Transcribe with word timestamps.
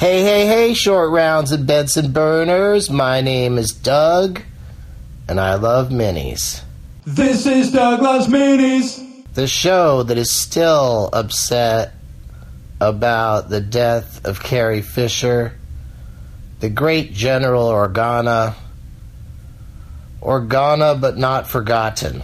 Hey, 0.00 0.22
hey, 0.22 0.46
hey, 0.46 0.72
short 0.72 1.10
rounds 1.10 1.52
and 1.52 1.66
Benson 1.66 2.12
burners. 2.12 2.88
My 2.88 3.20
name 3.20 3.58
is 3.58 3.70
Doug, 3.70 4.40
and 5.28 5.38
I 5.38 5.56
love 5.56 5.90
minis. 5.90 6.62
This 7.04 7.44
is 7.44 7.70
Doug 7.70 8.00
Loves 8.00 8.26
Minis. 8.26 8.98
The 9.34 9.46
show 9.46 10.02
that 10.04 10.16
is 10.16 10.30
still 10.30 11.10
upset 11.12 11.92
about 12.80 13.50
the 13.50 13.60
death 13.60 14.24
of 14.24 14.42
Carrie 14.42 14.80
Fisher, 14.80 15.52
the 16.60 16.70
great 16.70 17.12
General 17.12 17.68
Organa, 17.68 18.54
Organa 20.22 20.98
but 20.98 21.18
not 21.18 21.46
forgotten. 21.46 22.22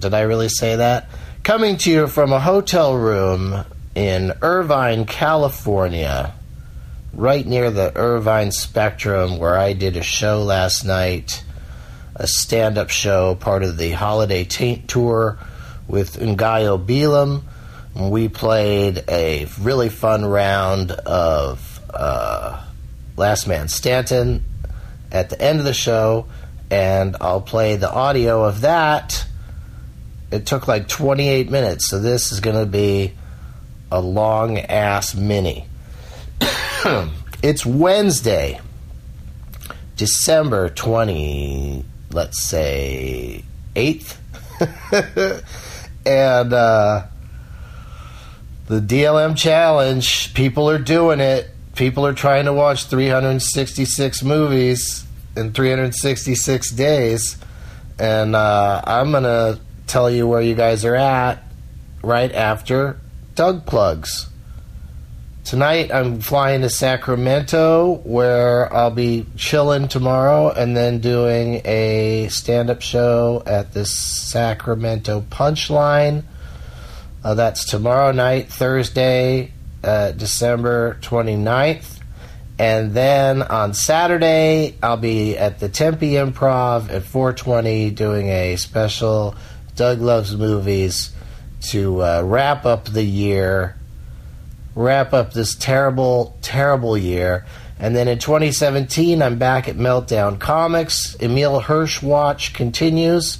Did 0.00 0.14
I 0.14 0.22
really 0.22 0.48
say 0.48 0.76
that? 0.76 1.10
Coming 1.42 1.76
to 1.76 1.90
you 1.90 2.06
from 2.06 2.32
a 2.32 2.40
hotel 2.40 2.96
room 2.96 3.62
in 3.94 4.32
Irvine, 4.40 5.04
California, 5.04 6.32
right 7.12 7.46
near 7.46 7.70
the 7.70 7.96
Irvine 7.96 8.52
Spectrum, 8.52 9.38
where 9.38 9.56
I 9.56 9.74
did 9.74 9.96
a 9.96 10.02
show 10.02 10.42
last 10.42 10.84
night, 10.84 11.44
a 12.16 12.26
stand 12.26 12.78
up 12.78 12.90
show, 12.90 13.34
part 13.34 13.62
of 13.62 13.76
the 13.76 13.90
Holiday 13.90 14.44
Taint 14.44 14.88
Tour 14.88 15.38
with 15.86 16.18
Ngaio 16.18 16.84
Bealum. 16.84 17.42
We 17.94 18.28
played 18.28 19.04
a 19.08 19.46
really 19.60 19.90
fun 19.90 20.24
round 20.24 20.90
of 20.90 21.80
uh, 21.92 22.64
Last 23.16 23.46
Man 23.46 23.68
Stanton 23.68 24.44
at 25.10 25.28
the 25.28 25.40
end 25.40 25.58
of 25.58 25.66
the 25.66 25.74
show, 25.74 26.26
and 26.70 27.16
I'll 27.20 27.42
play 27.42 27.76
the 27.76 27.92
audio 27.92 28.44
of 28.44 28.62
that. 28.62 29.26
It 30.30 30.46
took 30.46 30.66
like 30.66 30.88
28 30.88 31.50
minutes, 31.50 31.88
so 31.88 31.98
this 31.98 32.32
is 32.32 32.40
going 32.40 32.56
to 32.56 32.64
be 32.64 33.12
a 33.90 34.00
long 34.00 34.56
ass 34.58 35.14
mini. 35.14 35.66
it's 37.42 37.64
Wednesday, 37.64 38.60
December 39.96 40.68
20, 40.70 41.84
let's 42.10 42.42
say, 42.42 43.44
8th. 43.76 44.16
and 46.06 46.52
uh, 46.52 47.06
the 48.66 48.80
DLM 48.80 49.36
challenge, 49.36 50.34
people 50.34 50.68
are 50.68 50.78
doing 50.78 51.20
it. 51.20 51.50
People 51.76 52.04
are 52.04 52.14
trying 52.14 52.46
to 52.46 52.52
watch 52.52 52.86
366 52.86 54.22
movies 54.24 55.04
in 55.36 55.52
366 55.52 56.70
days. 56.72 57.36
And 57.98 58.34
uh, 58.34 58.82
I'm 58.84 59.12
going 59.12 59.22
to 59.22 59.60
tell 59.86 60.10
you 60.10 60.26
where 60.26 60.42
you 60.42 60.54
guys 60.54 60.84
are 60.84 60.96
at 60.96 61.42
right 62.02 62.32
after 62.32 62.98
Doug 63.36 63.66
plugs. 63.66 64.31
Tonight 65.44 65.92
I'm 65.92 66.20
flying 66.20 66.62
to 66.62 66.70
Sacramento 66.70 68.00
where 68.04 68.72
I'll 68.72 68.92
be 68.92 69.26
chilling 69.36 69.88
tomorrow 69.88 70.50
and 70.50 70.76
then 70.76 71.00
doing 71.00 71.60
a 71.64 72.28
stand 72.28 72.70
up 72.70 72.80
show 72.80 73.42
at 73.44 73.72
the 73.74 73.84
Sacramento 73.84 75.24
Punchline. 75.30 76.22
Uh, 77.24 77.34
that's 77.34 77.64
tomorrow 77.64 78.12
night, 78.12 78.48
Thursday, 78.50 79.52
uh, 79.82 80.12
December 80.12 80.98
29th. 81.02 81.98
And 82.58 82.94
then 82.94 83.42
on 83.42 83.74
Saturday, 83.74 84.76
I'll 84.82 84.96
be 84.96 85.36
at 85.36 85.58
the 85.58 85.68
Tempe 85.68 86.12
Improv 86.12 86.90
at 86.90 87.02
420 87.02 87.90
doing 87.90 88.28
a 88.28 88.56
special 88.56 89.34
Doug 89.74 90.00
Loves 90.00 90.36
Movies 90.36 91.10
to 91.62 92.02
uh, 92.02 92.22
wrap 92.24 92.64
up 92.64 92.84
the 92.84 93.02
year, 93.02 93.76
wrap 94.74 95.12
up 95.12 95.32
this 95.32 95.54
terrible, 95.54 96.36
terrible 96.42 96.96
year. 96.96 97.46
And 97.78 97.96
then 97.96 98.06
in 98.08 98.18
2017, 98.18 99.22
I'm 99.22 99.38
back 99.38 99.68
at 99.68 99.76
Meltdown 99.76 100.38
Comics. 100.38 101.16
Emile 101.20 101.60
Hirsch 101.60 102.02
Watch 102.02 102.54
continues. 102.54 103.38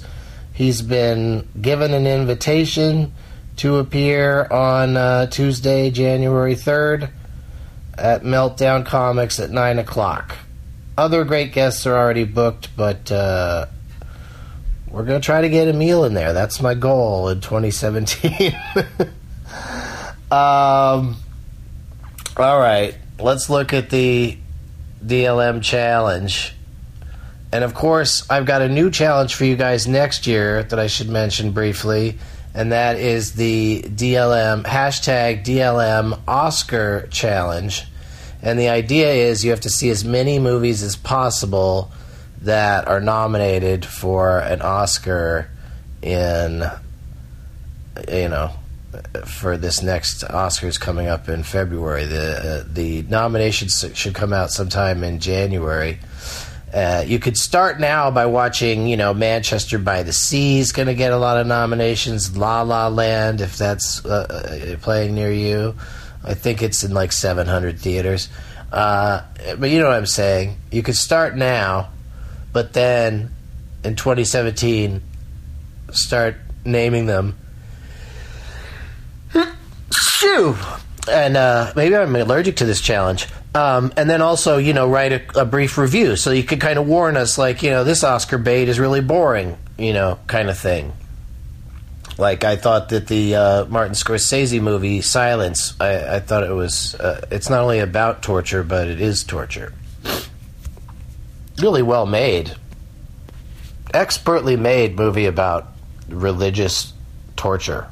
He's 0.53 0.81
been 0.81 1.47
given 1.59 1.93
an 1.93 2.05
invitation 2.05 3.13
to 3.57 3.77
appear 3.77 4.45
on 4.45 4.97
uh, 4.97 5.27
Tuesday, 5.27 5.91
January 5.91 6.55
3rd 6.55 7.09
at 7.97 8.23
Meltdown 8.23 8.85
Comics 8.85 9.39
at 9.39 9.49
9 9.49 9.79
o'clock. 9.79 10.35
Other 10.97 11.23
great 11.23 11.53
guests 11.53 11.85
are 11.85 11.95
already 11.95 12.23
booked, 12.23 12.75
but 12.75 13.11
uh, 13.11 13.67
we're 14.89 15.05
going 15.05 15.21
to 15.21 15.25
try 15.25 15.41
to 15.41 15.49
get 15.49 15.67
Emile 15.67 16.03
in 16.05 16.13
there. 16.13 16.33
That's 16.33 16.61
my 16.61 16.75
goal 16.75 17.29
in 17.29 17.41
2017. 17.41 18.55
um, 20.31 21.15
all 22.37 22.59
right, 22.59 22.95
let's 23.19 23.49
look 23.49 23.73
at 23.73 23.89
the 23.89 24.37
DLM 25.05 25.61
challenge. 25.61 26.53
And 27.51 27.63
of 27.63 27.75
course, 27.75 28.27
I've 28.29 28.45
got 28.45 28.61
a 28.61 28.69
new 28.69 28.89
challenge 28.89 29.35
for 29.35 29.45
you 29.45 29.55
guys 29.55 29.87
next 29.87 30.25
year 30.25 30.63
that 30.63 30.79
I 30.79 30.87
should 30.87 31.09
mention 31.09 31.51
briefly, 31.51 32.17
and 32.55 32.71
that 32.71 32.97
is 32.97 33.33
the 33.33 33.83
DLM 33.83 34.63
hashtag 34.63 35.45
DLM 35.45 36.19
Oscar 36.27 37.07
challenge. 37.11 37.83
And 38.41 38.59
the 38.59 38.69
idea 38.69 39.13
is 39.13 39.45
you 39.45 39.51
have 39.51 39.61
to 39.61 39.69
see 39.69 39.89
as 39.89 40.03
many 40.03 40.39
movies 40.39 40.81
as 40.81 40.95
possible 40.95 41.91
that 42.41 42.87
are 42.87 42.99
nominated 42.99 43.85
for 43.85 44.39
an 44.39 44.61
Oscar 44.61 45.49
in, 46.01 46.63
you 48.11 48.29
know, 48.29 48.51
for 49.25 49.57
this 49.57 49.81
next 49.81 50.23
Oscars 50.23 50.79
coming 50.79 51.07
up 51.07 51.29
in 51.29 51.43
February. 51.43 52.05
The 52.05 52.63
uh, 52.63 52.67
the 52.67 53.03
nominations 53.03 53.85
should 53.93 54.13
come 54.13 54.33
out 54.33 54.51
sometime 54.51 55.03
in 55.03 55.19
January. 55.19 55.99
Uh, 56.73 57.03
you 57.05 57.19
could 57.19 57.37
start 57.37 57.79
now 57.79 58.09
by 58.09 58.25
watching, 58.25 58.87
you 58.87 58.97
know, 58.97 59.13
Manchester 59.13 59.77
by 59.77 60.01
the 60.01 60.11
Sea 60.11 60.57
is 60.57 60.71
going 60.71 60.87
to 60.87 60.95
get 60.95 61.11
a 61.11 61.17
lot 61.17 61.37
of 61.37 61.45
nominations. 61.45 62.35
La 62.35 62.63
La 62.63 62.87
Land, 62.87 63.41
if 63.41 63.57
that's 63.57 64.03
uh, 64.03 64.73
uh, 64.73 64.77
playing 64.81 65.13
near 65.13 65.31
you, 65.31 65.75
I 66.23 66.33
think 66.33 66.63
it's 66.63 66.83
in 66.83 66.91
like 66.91 67.11
700 67.11 67.79
theaters. 67.79 68.27
Uh, 68.71 69.21
but 69.59 69.69
you 69.69 69.79
know 69.79 69.85
what 69.85 69.97
I'm 69.97 70.07
saying. 70.07 70.57
You 70.71 70.81
could 70.81 70.95
start 70.95 71.37
now, 71.37 71.91
but 72.53 72.73
then 72.73 73.29
in 73.83 73.95
2017, 73.95 74.99
start 75.91 76.37
naming 76.65 77.05
them. 77.05 77.37
And 81.09 81.37
uh, 81.37 81.73
maybe 81.75 81.95
I'm 81.95 82.15
allergic 82.15 82.57
to 82.57 82.65
this 82.65 82.81
challenge. 82.81 83.27
Um, 83.55 83.93
and 83.97 84.09
then 84.09 84.21
also, 84.21 84.57
you 84.57 84.73
know, 84.73 84.89
write 84.89 85.11
a, 85.11 85.41
a 85.41 85.45
brief 85.45 85.77
review 85.77 86.15
so 86.15 86.31
you 86.31 86.43
could 86.43 86.59
kind 86.59 86.79
of 86.79 86.87
warn 86.87 87.17
us, 87.17 87.37
like, 87.37 87.61
you 87.61 87.69
know, 87.69 87.83
this 87.83 88.03
Oscar 88.03 88.37
bait 88.37 88.67
is 88.67 88.79
really 88.79 89.01
boring, 89.01 89.57
you 89.77 89.93
know, 89.93 90.17
kind 90.27 90.49
of 90.49 90.57
thing. 90.57 90.93
Like 92.17 92.43
I 92.43 92.55
thought 92.55 92.89
that 92.89 93.07
the 93.07 93.35
uh, 93.35 93.65
Martin 93.65 93.93
Scorsese 93.93 94.61
movie 94.61 95.01
Silence, 95.01 95.73
I, 95.79 96.15
I 96.15 96.19
thought 96.19 96.43
it 96.43 96.51
was. 96.51 96.95
Uh, 96.95 97.25
it's 97.31 97.49
not 97.49 97.61
only 97.61 97.79
about 97.79 98.21
torture, 98.21 98.63
but 98.63 98.87
it 98.87 99.01
is 99.01 99.23
torture. 99.23 99.73
Really 101.59 101.81
well 101.81 102.05
made, 102.05 102.55
expertly 103.93 104.55
made 104.55 104.95
movie 104.95 105.25
about 105.25 105.73
religious 106.07 106.93
torture. 107.35 107.87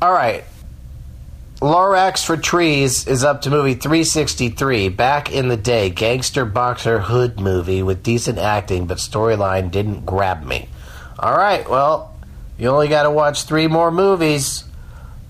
All 0.00 0.12
right, 0.12 0.44
Lorax 1.64 2.22
for 2.22 2.36
Trees 2.36 3.06
is 3.06 3.24
up 3.24 3.40
to 3.40 3.50
movie 3.50 3.72
363. 3.72 4.90
Back 4.90 5.32
in 5.32 5.48
the 5.48 5.56
day, 5.56 5.88
gangster 5.88 6.44
boxer 6.44 6.98
hood 6.98 7.40
movie 7.40 7.82
with 7.82 8.02
decent 8.02 8.36
acting, 8.38 8.86
but 8.86 8.98
storyline 8.98 9.70
didn't 9.70 10.04
grab 10.04 10.44
me. 10.44 10.68
All 11.18 11.34
right, 11.34 11.66
well, 11.66 12.14
you 12.58 12.68
only 12.68 12.88
got 12.88 13.04
to 13.04 13.10
watch 13.10 13.44
three 13.44 13.66
more 13.66 13.90
movies. 13.90 14.64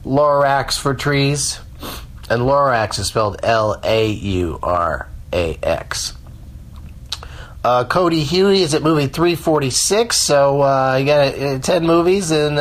Lorax 0.04 0.76
for 0.76 0.92
Trees. 0.92 1.60
And 2.28 2.42
Lorax 2.42 2.98
is 2.98 3.06
spelled 3.06 3.38
L 3.44 3.80
A 3.84 4.10
U 4.10 4.58
R 4.60 5.08
A 5.32 5.56
X. 5.62 6.14
Uh, 7.62 7.84
Cody 7.84 8.24
Huey 8.24 8.62
is 8.62 8.74
at 8.74 8.82
movie 8.82 9.06
346, 9.06 10.16
so 10.16 10.62
uh, 10.62 10.96
you 10.96 11.06
got 11.06 11.38
uh, 11.38 11.58
10 11.60 11.86
movies, 11.86 12.32
and 12.32 12.58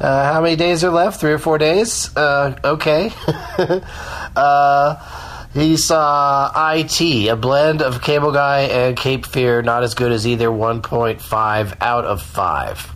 uh, 0.00 0.04
uh, 0.04 0.32
how 0.32 0.40
many 0.40 0.56
days 0.56 0.84
are 0.84 0.90
left? 0.90 1.20
Three 1.20 1.32
or 1.32 1.38
four 1.38 1.58
days? 1.58 2.14
Uh, 2.16 2.56
okay. 2.64 3.08
he 5.54 5.76
saw 5.76 6.72
IT, 6.74 7.28
a 7.28 7.36
blend 7.36 7.82
of 7.82 8.02
Cable 8.02 8.32
Guy 8.32 8.60
and 8.60 8.96
Cape 8.96 9.26
Fear, 9.26 9.62
not 9.62 9.82
as 9.82 9.94
good 9.94 10.12
as 10.12 10.26
either 10.26 10.48
1.5 10.48 11.76
out 11.80 12.04
of 12.04 12.22
5. 12.22 12.92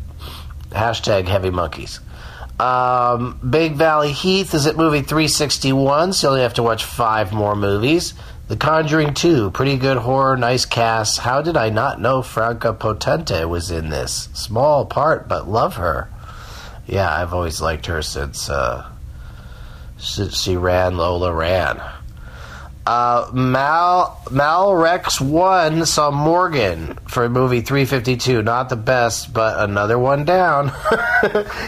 Hashtag 0.70 1.26
heavy 1.26 1.50
monkeys. 1.50 2.00
Um, 2.61 3.41
Big 3.49 3.76
Valley 3.76 4.12
Heath 4.12 4.53
is 4.53 4.67
at 4.67 4.76
movie 4.76 5.00
361, 5.00 6.12
so 6.12 6.26
you 6.26 6.31
only 6.31 6.43
have 6.43 6.55
to 6.55 6.62
watch 6.62 6.85
five 6.85 7.32
more 7.32 7.56
movies. 7.56 8.12
The 8.49 8.56
Conjuring 8.56 9.14
2, 9.14 9.53
pretty 9.53 9.79
good 9.79 9.96
horror, 9.96 10.37
nice 10.37 10.67
cast. 10.67 11.20
How 11.20 11.41
did 11.41 11.56
I 11.56 11.70
not 11.70 12.00
know 12.00 12.20
Franka 12.20 12.75
Potente 12.75 13.49
was 13.49 13.70
in 13.70 13.88
this? 13.88 14.29
Small 14.35 14.85
part, 14.85 15.29
but 15.29 15.49
love 15.49 15.76
her. 15.76 16.11
Yeah, 16.91 17.09
I've 17.09 17.33
always 17.33 17.61
liked 17.61 17.87
her 17.87 18.03
since 18.03 18.51
uh, 18.51 18.85
She, 19.97 20.29
she 20.31 20.57
ran, 20.57 20.97
Lola 20.97 21.33
ran. 21.33 21.81
Uh, 22.85 23.31
Mal 23.33 24.75
Rex 24.75 25.21
one 25.21 25.87
saw 25.87 26.11
Morgan 26.11 26.99
for 27.07 27.29
movie 27.29 27.61
352. 27.61 28.43
Not 28.43 28.71
the 28.71 28.77
best, 28.77 29.33
but 29.33 29.61
another 29.61 30.01
one 30.01 30.25
down. 30.25 30.73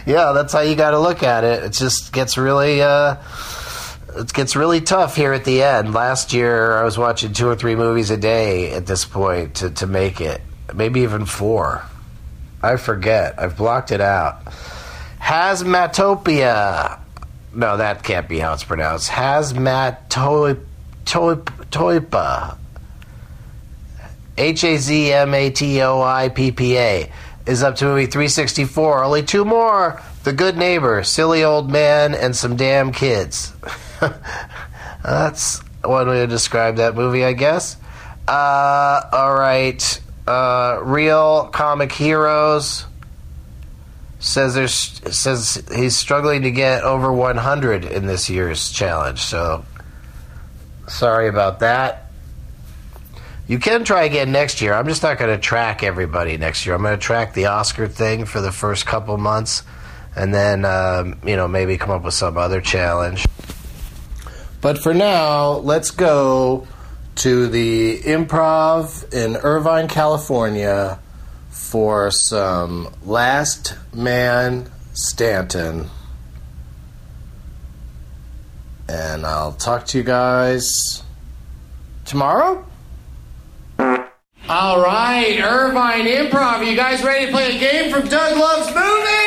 yeah, 0.06 0.32
that's 0.34 0.52
how 0.52 0.62
you 0.62 0.74
got 0.74 0.90
to 0.90 0.98
look 0.98 1.22
at 1.22 1.44
it. 1.44 1.62
It 1.62 1.72
just 1.72 2.12
gets 2.12 2.36
really. 2.36 2.82
Uh, 2.82 3.16
it 4.16 4.32
gets 4.32 4.56
really 4.56 4.80
tough 4.80 5.14
here 5.14 5.32
at 5.32 5.44
the 5.44 5.62
end. 5.62 5.94
Last 5.94 6.32
year, 6.32 6.76
I 6.76 6.82
was 6.82 6.98
watching 6.98 7.32
two 7.32 7.46
or 7.46 7.54
three 7.54 7.76
movies 7.76 8.10
a 8.10 8.16
day 8.16 8.72
at 8.72 8.86
this 8.86 9.04
point 9.04 9.54
to, 9.56 9.70
to 9.70 9.86
make 9.86 10.20
it, 10.20 10.40
maybe 10.74 11.02
even 11.02 11.26
four. 11.26 11.84
I 12.60 12.76
forget. 12.76 13.38
I've 13.38 13.56
blocked 13.56 13.92
it 13.92 14.00
out. 14.00 14.42
Hazmatopia. 15.22 16.98
No, 17.54 17.76
that 17.76 18.02
can't 18.02 18.28
be 18.28 18.38
how 18.38 18.54
it's 18.54 18.64
pronounced. 18.64 19.10
Hazmatoipa. 19.10 20.56
H 24.36 24.64
A 24.64 24.76
Z 24.78 25.12
M 25.12 25.34
A 25.34 25.50
T 25.50 25.80
O 25.82 26.00
I 26.02 26.28
P 26.30 26.50
P 26.50 26.76
A 26.76 27.12
is 27.46 27.62
up 27.62 27.76
to 27.76 27.84
movie 27.84 28.06
364. 28.06 29.04
Only 29.04 29.22
two 29.22 29.44
more 29.44 30.02
The 30.24 30.32
Good 30.32 30.56
Neighbor, 30.56 31.04
Silly 31.04 31.44
Old 31.44 31.70
Man, 31.70 32.14
and 32.14 32.34
Some 32.34 32.56
Damn 32.56 32.92
Kids. 32.92 33.52
That's 35.02 35.60
one 35.84 36.08
way 36.08 36.20
to 36.20 36.26
describe 36.26 36.76
that 36.76 36.94
movie, 36.94 37.24
I 37.24 37.32
guess. 37.32 37.76
Uh, 38.26 39.02
all 39.12 39.34
right. 39.34 40.00
Uh, 40.26 40.80
Real 40.82 41.48
Comic 41.48 41.92
Heroes 41.92 42.86
says 44.22 44.54
there's 44.54 44.72
says 45.16 45.62
he's 45.74 45.96
struggling 45.96 46.42
to 46.42 46.50
get 46.52 46.84
over 46.84 47.12
100 47.12 47.84
in 47.84 48.06
this 48.06 48.30
year's 48.30 48.70
challenge. 48.70 49.18
So 49.18 49.64
sorry 50.86 51.28
about 51.28 51.58
that. 51.60 52.10
You 53.48 53.58
can 53.58 53.82
try 53.84 54.04
again 54.04 54.30
next 54.30 54.62
year. 54.62 54.74
I'm 54.74 54.86
just 54.86 55.02
not 55.02 55.18
going 55.18 55.34
to 55.34 55.42
track 55.42 55.82
everybody 55.82 56.38
next 56.38 56.64
year. 56.64 56.76
I'm 56.76 56.82
going 56.82 56.96
to 56.96 57.04
track 57.04 57.34
the 57.34 57.46
Oscar 57.46 57.88
thing 57.88 58.24
for 58.24 58.40
the 58.40 58.52
first 58.52 58.86
couple 58.86 59.18
months, 59.18 59.64
and 60.14 60.32
then 60.32 60.64
um, 60.64 61.18
you 61.26 61.34
know 61.34 61.48
maybe 61.48 61.76
come 61.76 61.90
up 61.90 62.04
with 62.04 62.14
some 62.14 62.38
other 62.38 62.60
challenge. 62.60 63.26
But 64.60 64.78
for 64.78 64.94
now, 64.94 65.54
let's 65.54 65.90
go 65.90 66.68
to 67.16 67.48
the 67.48 67.98
improv 68.02 69.12
in 69.12 69.36
Irvine, 69.36 69.88
California 69.88 71.01
for 71.52 72.10
some 72.10 72.88
Last 73.04 73.76
Man 73.94 74.70
Stanton. 74.94 75.88
And 78.88 79.24
I'll 79.24 79.52
talk 79.52 79.86
to 79.86 79.98
you 79.98 80.04
guys 80.04 81.02
tomorrow. 82.04 82.64
All 84.48 84.82
right, 84.82 85.38
Irvine 85.40 86.06
Improv. 86.06 86.66
You 86.68 86.74
guys 86.74 87.02
ready 87.04 87.26
to 87.26 87.32
play 87.32 87.56
a 87.56 87.60
game 87.60 87.92
from 87.92 88.08
Doug 88.08 88.36
Loves 88.36 88.66
Movies? 88.74 89.22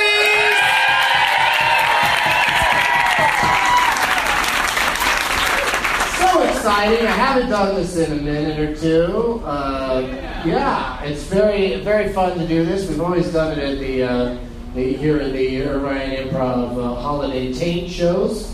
So 6.19 6.43
exciting! 6.43 7.07
I 7.07 7.11
haven't 7.11 7.49
done 7.49 7.75
this 7.75 7.95
in 7.95 8.11
a 8.11 8.21
minute 8.21 8.59
or 8.59 8.75
two. 8.75 9.41
Uh, 9.45 10.14
yeah, 10.45 11.01
it's 11.03 11.23
very 11.23 11.79
very 11.81 12.11
fun 12.13 12.37
to 12.37 12.47
do 12.47 12.65
this. 12.65 12.87
We've 12.87 13.01
always 13.01 13.31
done 13.31 13.57
it 13.57 13.59
at 13.59 13.79
the, 13.79 14.03
uh, 14.03 14.37
the 14.73 14.93
here 14.93 15.19
in 15.19 15.33
the 15.33 15.63
Irvine 15.63 16.11
Improv 16.11 16.77
uh, 16.77 17.01
holiday 17.01 17.51
taint 17.53 17.91
shows, 17.91 18.53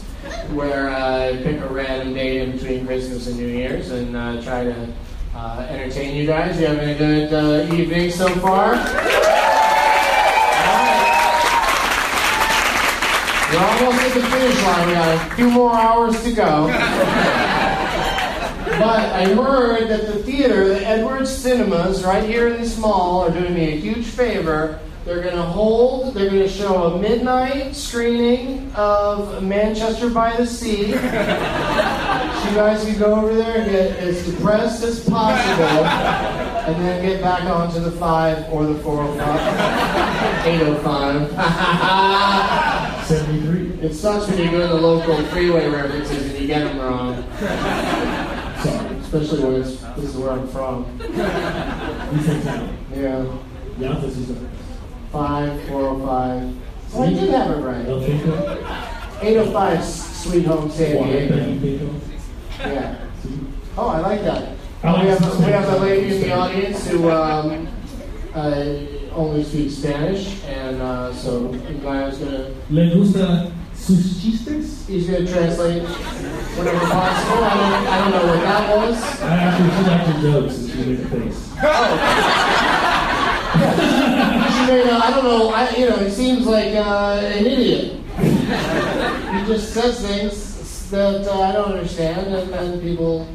where 0.52 0.90
I 0.90 1.38
pick 1.44 1.60
a 1.60 1.68
random 1.68 2.14
date 2.14 2.42
in 2.42 2.52
between 2.54 2.86
Christmas 2.86 3.28
and 3.28 3.38
New 3.38 3.48
Year's 3.48 3.92
and 3.92 4.16
uh, 4.16 4.42
try 4.42 4.64
to 4.64 4.94
uh, 5.36 5.68
entertain 5.70 6.16
you 6.16 6.26
guys. 6.26 6.60
You 6.60 6.68
having 6.68 6.90
a 6.90 6.98
good 6.98 7.34
uh, 7.34 7.74
evening 7.74 8.12
so 8.12 8.30
far? 8.36 8.76
We're 13.52 13.60
almost 13.60 14.06
at 14.06 14.14
the 14.14 14.22
finish 14.22 14.64
line. 14.64 14.88
We 14.88 14.94
got 14.94 15.32
a 15.32 15.36
few 15.36 15.50
more 15.50 15.74
hours 15.74 16.24
to 16.24 16.32
go. 16.32 17.48
But 18.79 19.12
I 19.13 19.25
heard 19.33 19.89
that 19.89 20.07
the 20.07 20.23
theater, 20.23 20.69
the 20.69 20.85
Edwards 20.88 21.29
Cinemas, 21.29 22.03
right 22.03 22.23
here 22.23 22.47
in 22.47 22.62
this 22.62 22.77
mall, 22.77 23.21
are 23.21 23.31
doing 23.31 23.53
me 23.53 23.73
a 23.73 23.75
huge 23.75 24.06
favor. 24.06 24.79
They're 25.03 25.21
going 25.21 25.35
to 25.35 25.41
hold, 25.41 26.13
they're 26.13 26.29
going 26.29 26.44
to 26.44 26.47
show 26.50 26.83
a 26.94 26.97
midnight 27.00 27.75
screening 27.75 28.71
of 28.75 29.44
Manchester 29.44 30.09
by 30.09 30.35
the 30.38 30.45
Sea. 30.45 30.91
so 30.91 30.91
you 30.91 32.56
guys 32.56 32.83
can 32.85 32.97
go 33.00 33.15
over 33.15 33.33
there 33.35 33.62
and 33.62 33.71
get 33.71 33.97
as 33.97 34.25
depressed 34.25 34.83
as 34.83 35.03
possible, 35.03 35.83
and 35.85 36.75
then 36.85 37.03
get 37.03 37.21
back 37.21 37.44
onto 37.44 37.79
the 37.79 37.91
5 37.91 38.53
or 38.53 38.65
the 38.68 38.75
405. 38.75 40.45
805. 40.45 43.06
73. 43.07 43.71
It 43.81 43.94
sucks 43.94 44.27
when 44.29 44.38
you 44.38 44.45
go 44.45 44.51
doing 44.51 44.69
the 44.69 44.75
local 44.75 45.21
freeway 45.25 45.68
references 45.68 46.29
and 46.29 46.39
you 46.39 46.47
get 46.47 46.63
them 46.63 46.79
wrong. 46.79 47.25
Sorry. 49.12 49.24
Especially 49.24 49.44
when 49.44 49.62
it's, 49.62 49.81
this 49.81 50.06
is 50.06 50.16
where 50.16 50.31
I'm 50.31 50.48
from. 50.48 50.86
He's 52.16 52.28
in 52.30 52.44
town. 52.44 52.78
Yeah. 52.96 53.25
Ja, 53.80 53.94
das 53.94 54.18
ist 54.18 54.30
er. 54.30 54.36
5, 55.12 55.68
405. 55.68 56.56
Oh, 56.94 57.04
I 57.04 57.10
did 57.13 57.30
have 57.30 57.58
it 57.58 57.62
right. 57.62 57.86
El 57.88 58.00
Chico. 58.06 58.31
805 59.22 59.84
Sweet 59.84 60.46
Home 60.46 60.72
San 60.72 61.60
Diego. 61.60 61.90
Yeah. 62.60 62.96
Oh, 63.78 63.88
I 63.88 64.00
like 64.00 64.24
that. 64.24 64.56
I 64.84 64.92
like 64.92 65.04
we, 65.04 65.10
have, 65.10 65.19
this 65.19 65.38
we 65.40 65.52
have 65.52 65.69
a 65.69 65.78
lady 65.78 66.16
in 66.16 66.22
the 66.22 66.31
audience 66.31 66.88
who 66.88 67.12
um, 67.12 67.68
uh, 68.34 68.75
only 69.14 69.44
speaks 69.44 69.75
Spanish, 69.75 70.42
and 70.46 70.81
uh, 70.81 71.14
so 71.14 71.48
was 71.48 72.18
gonna 72.18 72.54
¿Le 72.69 72.90
gusta 72.96 73.52
sus 73.81 74.22
chistes? 74.22 74.88
he's 74.88 75.07
gonna 75.07 75.25
translate 75.25 75.83
whatever 75.83 76.80
possible. 76.80 77.44
I 77.44 77.54
don't, 77.56 77.88
I 77.88 77.98
don't 77.98 78.12
know 78.12 78.25
what 78.28 78.42
that 78.42 78.78
was. 78.78 79.22
I 79.22 79.38
actually 79.38 80.22
your 80.22 80.42
jokes 80.42 80.57
and 80.57 80.69
she 80.69 80.78
made 80.86 81.00
a 81.00 81.07
face. 81.07 81.39
She 84.51 84.62
made, 84.68 84.88
uh, 84.88 85.00
I 85.04 85.10
don't 85.12 85.24
know. 85.24 85.50
I, 85.50 85.69
you 85.75 85.89
know, 85.89 85.95
it 85.95 86.12
seems 86.12 86.45
like 86.45 86.75
uh, 86.75 87.19
an 87.24 87.45
idiot. 87.45 88.00
he 88.19 89.51
just 89.51 89.74
says 89.74 90.00
things 90.01 90.89
that 90.92 91.28
uh, 91.28 91.42
I 91.42 91.51
don't 91.54 91.72
understand, 91.72 92.36
and 92.36 92.54
then 92.54 92.81
people 92.81 93.28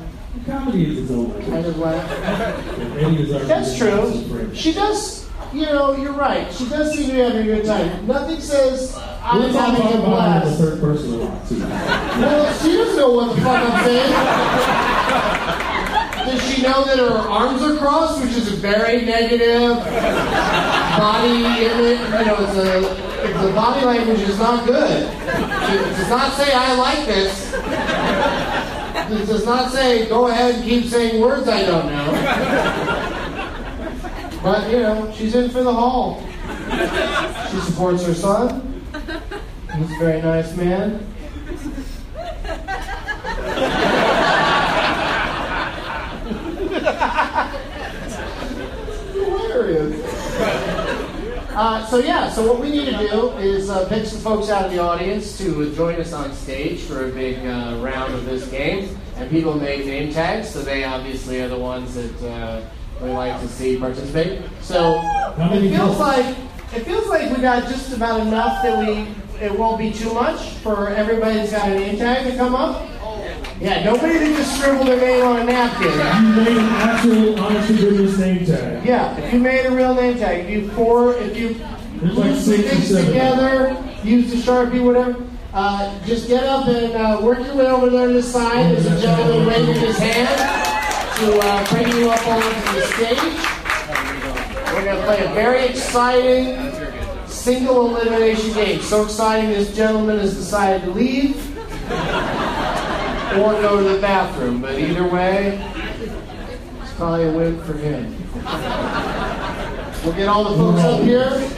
Comedy 0.47 0.93
is 0.93 0.99
its 0.99 1.11
own 1.11 1.33
kind 1.43 1.65
of 1.65 1.79
laugh. 1.79 2.97
Is 2.99 3.49
That's 3.49 3.77
true. 3.77 4.55
She 4.55 4.73
does. 4.73 5.29
You 5.53 5.67
know, 5.67 5.97
you're 5.97 6.13
right. 6.13 6.53
She 6.53 6.69
does 6.69 6.93
seem 6.95 7.09
to 7.09 7.13
be 7.15 7.19
having 7.19 7.43
a 7.43 7.45
good 7.45 7.65
time. 7.65 8.07
Nothing 8.07 8.41
says 8.41 8.95
We're 9.35 9.53
talking 9.53 9.83
having 9.83 10.07
about 10.07 10.47
it 10.47 10.51
the 10.51 10.57
third 10.57 10.81
person 10.81 11.15
a 11.15 11.17
lot, 11.17 11.49
too. 11.49 11.59
Well, 11.59 12.59
she 12.63 12.77
doesn't 12.77 12.97
know 12.97 13.11
what 13.11 13.35
the 13.35 13.43
fuck 13.43 13.59
I'm 13.61 13.85
saying. 13.85 14.13
Does 16.27 16.43
she 16.49 16.63
know 16.63 16.85
that 16.85 16.99
her 16.99 17.19
arms 17.29 17.61
are 17.61 17.77
crossed, 17.77 18.21
which 18.23 18.35
is 18.35 18.53
a 18.53 18.57
very 18.57 19.05
negative 19.05 19.79
body 20.97 21.45
image? 21.45 21.99
You 21.99 22.25
know, 22.25 22.37
it's 22.39 22.57
a, 22.57 22.81
the 23.47 23.53
body 23.53 23.85
language 23.85 24.21
is 24.21 24.39
not 24.39 24.65
good. 24.65 25.03
It 25.03 25.97
does 25.97 26.09
not 26.09 26.33
say 26.35 26.53
I 26.53 26.75
like 26.77 27.07
this. 27.07 27.53
It 27.53 29.27
does 29.27 29.45
not 29.45 29.73
say 29.73 30.09
go 30.09 30.29
ahead 30.29 30.55
and 30.55 30.65
keep 30.65 30.85
saying 30.87 31.21
words 31.21 31.49
I 31.49 31.65
don't 31.67 31.87
know. 31.87 32.13
But 34.41 34.71
you 34.71 34.79
know, 34.79 35.13
she's 35.17 35.35
in 35.35 35.51
for 35.51 35.65
the 35.65 35.73
haul. 35.73 36.23
She 37.51 37.59
supports 37.61 38.05
her 38.07 38.15
son. 38.15 38.76
He's 39.77 39.91
a 39.91 39.99
very 39.99 40.23
nice 40.23 40.57
man. 40.57 41.07
Hilarious. 49.13 50.03
Uh, 51.51 51.87
so 51.87 51.99
yeah, 51.99 52.31
so 52.31 52.51
what 52.51 52.59
we 52.59 52.71
need 52.71 52.87
to 52.87 52.97
do 53.11 53.33
is 53.33 53.69
uh, 53.69 53.87
pick 53.89 54.07
some 54.07 54.21
folks 54.21 54.49
out 54.49 54.65
of 54.65 54.73
the 54.73 54.79
audience 54.79 55.37
to 55.37 55.75
join 55.75 56.01
us 56.01 56.15
on 56.15 56.33
stage 56.33 56.81
for 56.81 57.09
a 57.09 57.13
big 57.13 57.37
uh, 57.45 57.79
round 57.83 58.15
of 58.15 58.25
this 58.25 58.49
game. 58.49 58.97
And 59.17 59.31
people 59.31 59.55
made 59.59 59.85
name 59.85 60.11
tags, 60.11 60.49
so 60.49 60.63
they 60.63 60.85
obviously 60.85 61.43
are 61.43 61.49
the 61.49 61.59
ones 61.59 61.95
that 61.97 62.23
uh, 62.31 62.63
we 63.03 63.11
like 63.11 63.39
to 63.43 63.49
see 63.49 63.79
participate. 63.79 64.43
So 64.63 65.03
it 65.03 65.71
feels 65.71 65.99
like 65.99 66.37
it 66.75 66.85
feels 66.85 67.07
like 67.09 67.31
we 67.31 67.43
got 67.43 67.65
just 67.65 67.93
about 67.93 68.21
enough 68.21 68.63
that 68.63 68.79
we 68.79 69.07
it 69.41 69.59
won't 69.59 69.79
be 69.79 69.93
too 69.93 70.13
much 70.13 70.51
for 70.57 70.89
everybody 70.91 71.37
that's 71.37 71.53
got 71.53 71.71
a 71.71 71.75
name 71.75 71.97
tag 71.99 72.31
to 72.31 72.37
come 72.37 72.55
up. 72.55 72.89
Yeah, 73.61 73.85
nobody 73.85 74.19
that 74.19 74.37
just 74.37 74.59
scribbled 74.59 74.87
their 74.87 75.01
name 75.01 75.25
on 75.25 75.41
a 75.41 75.45
napkin. 75.45 75.89
You 75.89 76.45
made 76.45 76.57
an 76.59 76.69
actual, 76.75 77.41
honest 77.41 77.69
to 77.69 77.75
goodness 77.75 78.19
name 78.19 78.45
tag. 78.45 78.85
Yeah, 78.85 79.17
if 79.17 79.33
you 79.33 79.39
made 79.39 79.65
a 79.65 79.71
real 79.71 79.95
name 79.95 80.19
tag, 80.19 80.45
if 80.45 80.51
you 80.51 80.71
four, 80.73 81.15
if 81.15 81.37
you 81.37 81.55
There's 81.55 82.17
like 82.17 82.33
put 82.33 82.43
six 82.43 82.89
together, 82.89 83.83
use 84.05 84.31
the 84.31 84.37
sharpie, 84.37 84.85
whatever. 84.85 85.25
Uh, 85.55 86.05
just 86.05 86.29
get 86.29 86.45
up 86.45 86.67
and 86.69 86.93
uh, 86.93 87.19
work 87.23 87.39
your 87.39 87.57
way 87.57 87.67
over 87.67 87.89
there 87.89 88.09
to 88.09 88.13
the 88.13 88.23
side. 88.23 88.77
There's 88.77 88.87
a 88.87 89.01
gentleman 89.01 89.47
waving 89.47 89.75
his 89.77 89.97
hand 89.97 90.77
to 91.17 91.39
uh, 91.43 91.71
bring 91.71 91.89
you 91.97 92.11
up 92.11 92.27
onto 92.29 92.79
the 92.79 92.87
stage. 92.89 93.57
We're 94.75 94.85
going 94.85 94.99
to 94.99 95.05
play 95.05 95.25
a 95.25 95.33
very 95.33 95.65
exciting 95.65 96.76
single 97.37 97.97
elimination 97.97 98.53
game. 98.55 98.81
So 98.81 99.05
exciting, 99.05 99.51
this 99.51 99.75
gentleman 99.77 100.19
has 100.19 100.35
decided 100.35 100.83
to 100.87 100.91
leave 100.91 101.37
or 103.37 103.53
go 103.61 103.77
to 103.77 103.95
the 103.95 104.01
bathroom. 104.01 104.61
But 104.61 104.79
either 104.79 105.07
way, 105.07 105.63
it's 106.83 106.93
probably 106.95 107.29
a 107.29 107.33
win 107.33 107.63
for 107.63 107.75
him. 107.75 108.17
We'll 110.03 110.15
get 110.15 110.29
all 110.29 110.45
the 110.45 110.57
folks 110.57 110.81
up 110.81 111.03
here. 111.03 111.51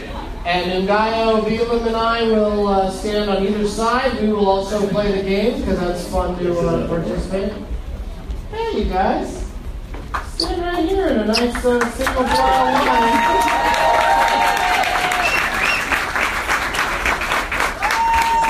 And 0.45 0.89
Ngaio, 0.89 1.43
Bealum, 1.45 1.87
and 1.87 1.97
I 1.97 2.23
will 2.23 2.67
uh, 2.67 2.91
stand 2.91 3.29
on 3.29 3.47
either 3.47 3.69
side. 3.69 4.21
We 4.21 4.33
will 4.33 4.49
also 4.49 4.89
play 4.89 5.13
the 5.13 5.23
game 5.23 5.61
because 5.61 5.79
that's 5.79 6.09
fun 6.09 6.39
to 6.39 6.59
uh, 6.59 6.89
participate. 6.89 7.53
Hey, 8.51 8.79
you 8.79 8.85
guys. 8.91 9.45
Stand 10.37 10.63
right 10.63 10.89
here 10.89 11.09
in 11.09 11.19
a 11.19 11.25
nice 11.27 11.65
uh, 11.65 11.91
single 11.91 12.25
file 12.25 12.87
line. 12.87 13.78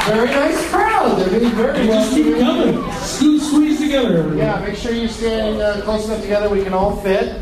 Very 0.08 0.30
nice 0.30 0.70
crowd. 0.70 1.18
They're 1.18 1.40
being 1.40 1.52
very 1.52 1.78
They 1.78 1.86
just 1.86 2.14
keep 2.14 2.38
coming. 2.38 2.92
Squeeze, 2.92 3.46
squeeze 3.48 3.80
together. 3.80 4.18
everybody. 4.18 4.38
Yeah, 4.38 4.60
make 4.60 4.76
sure 4.76 4.92
you're 4.92 5.08
standing 5.08 5.60
uh, 5.60 5.80
close 5.84 6.06
enough 6.06 6.22
together 6.22 6.48
we 6.48 6.62
can 6.64 6.72
all 6.72 6.96
fit. 6.96 7.40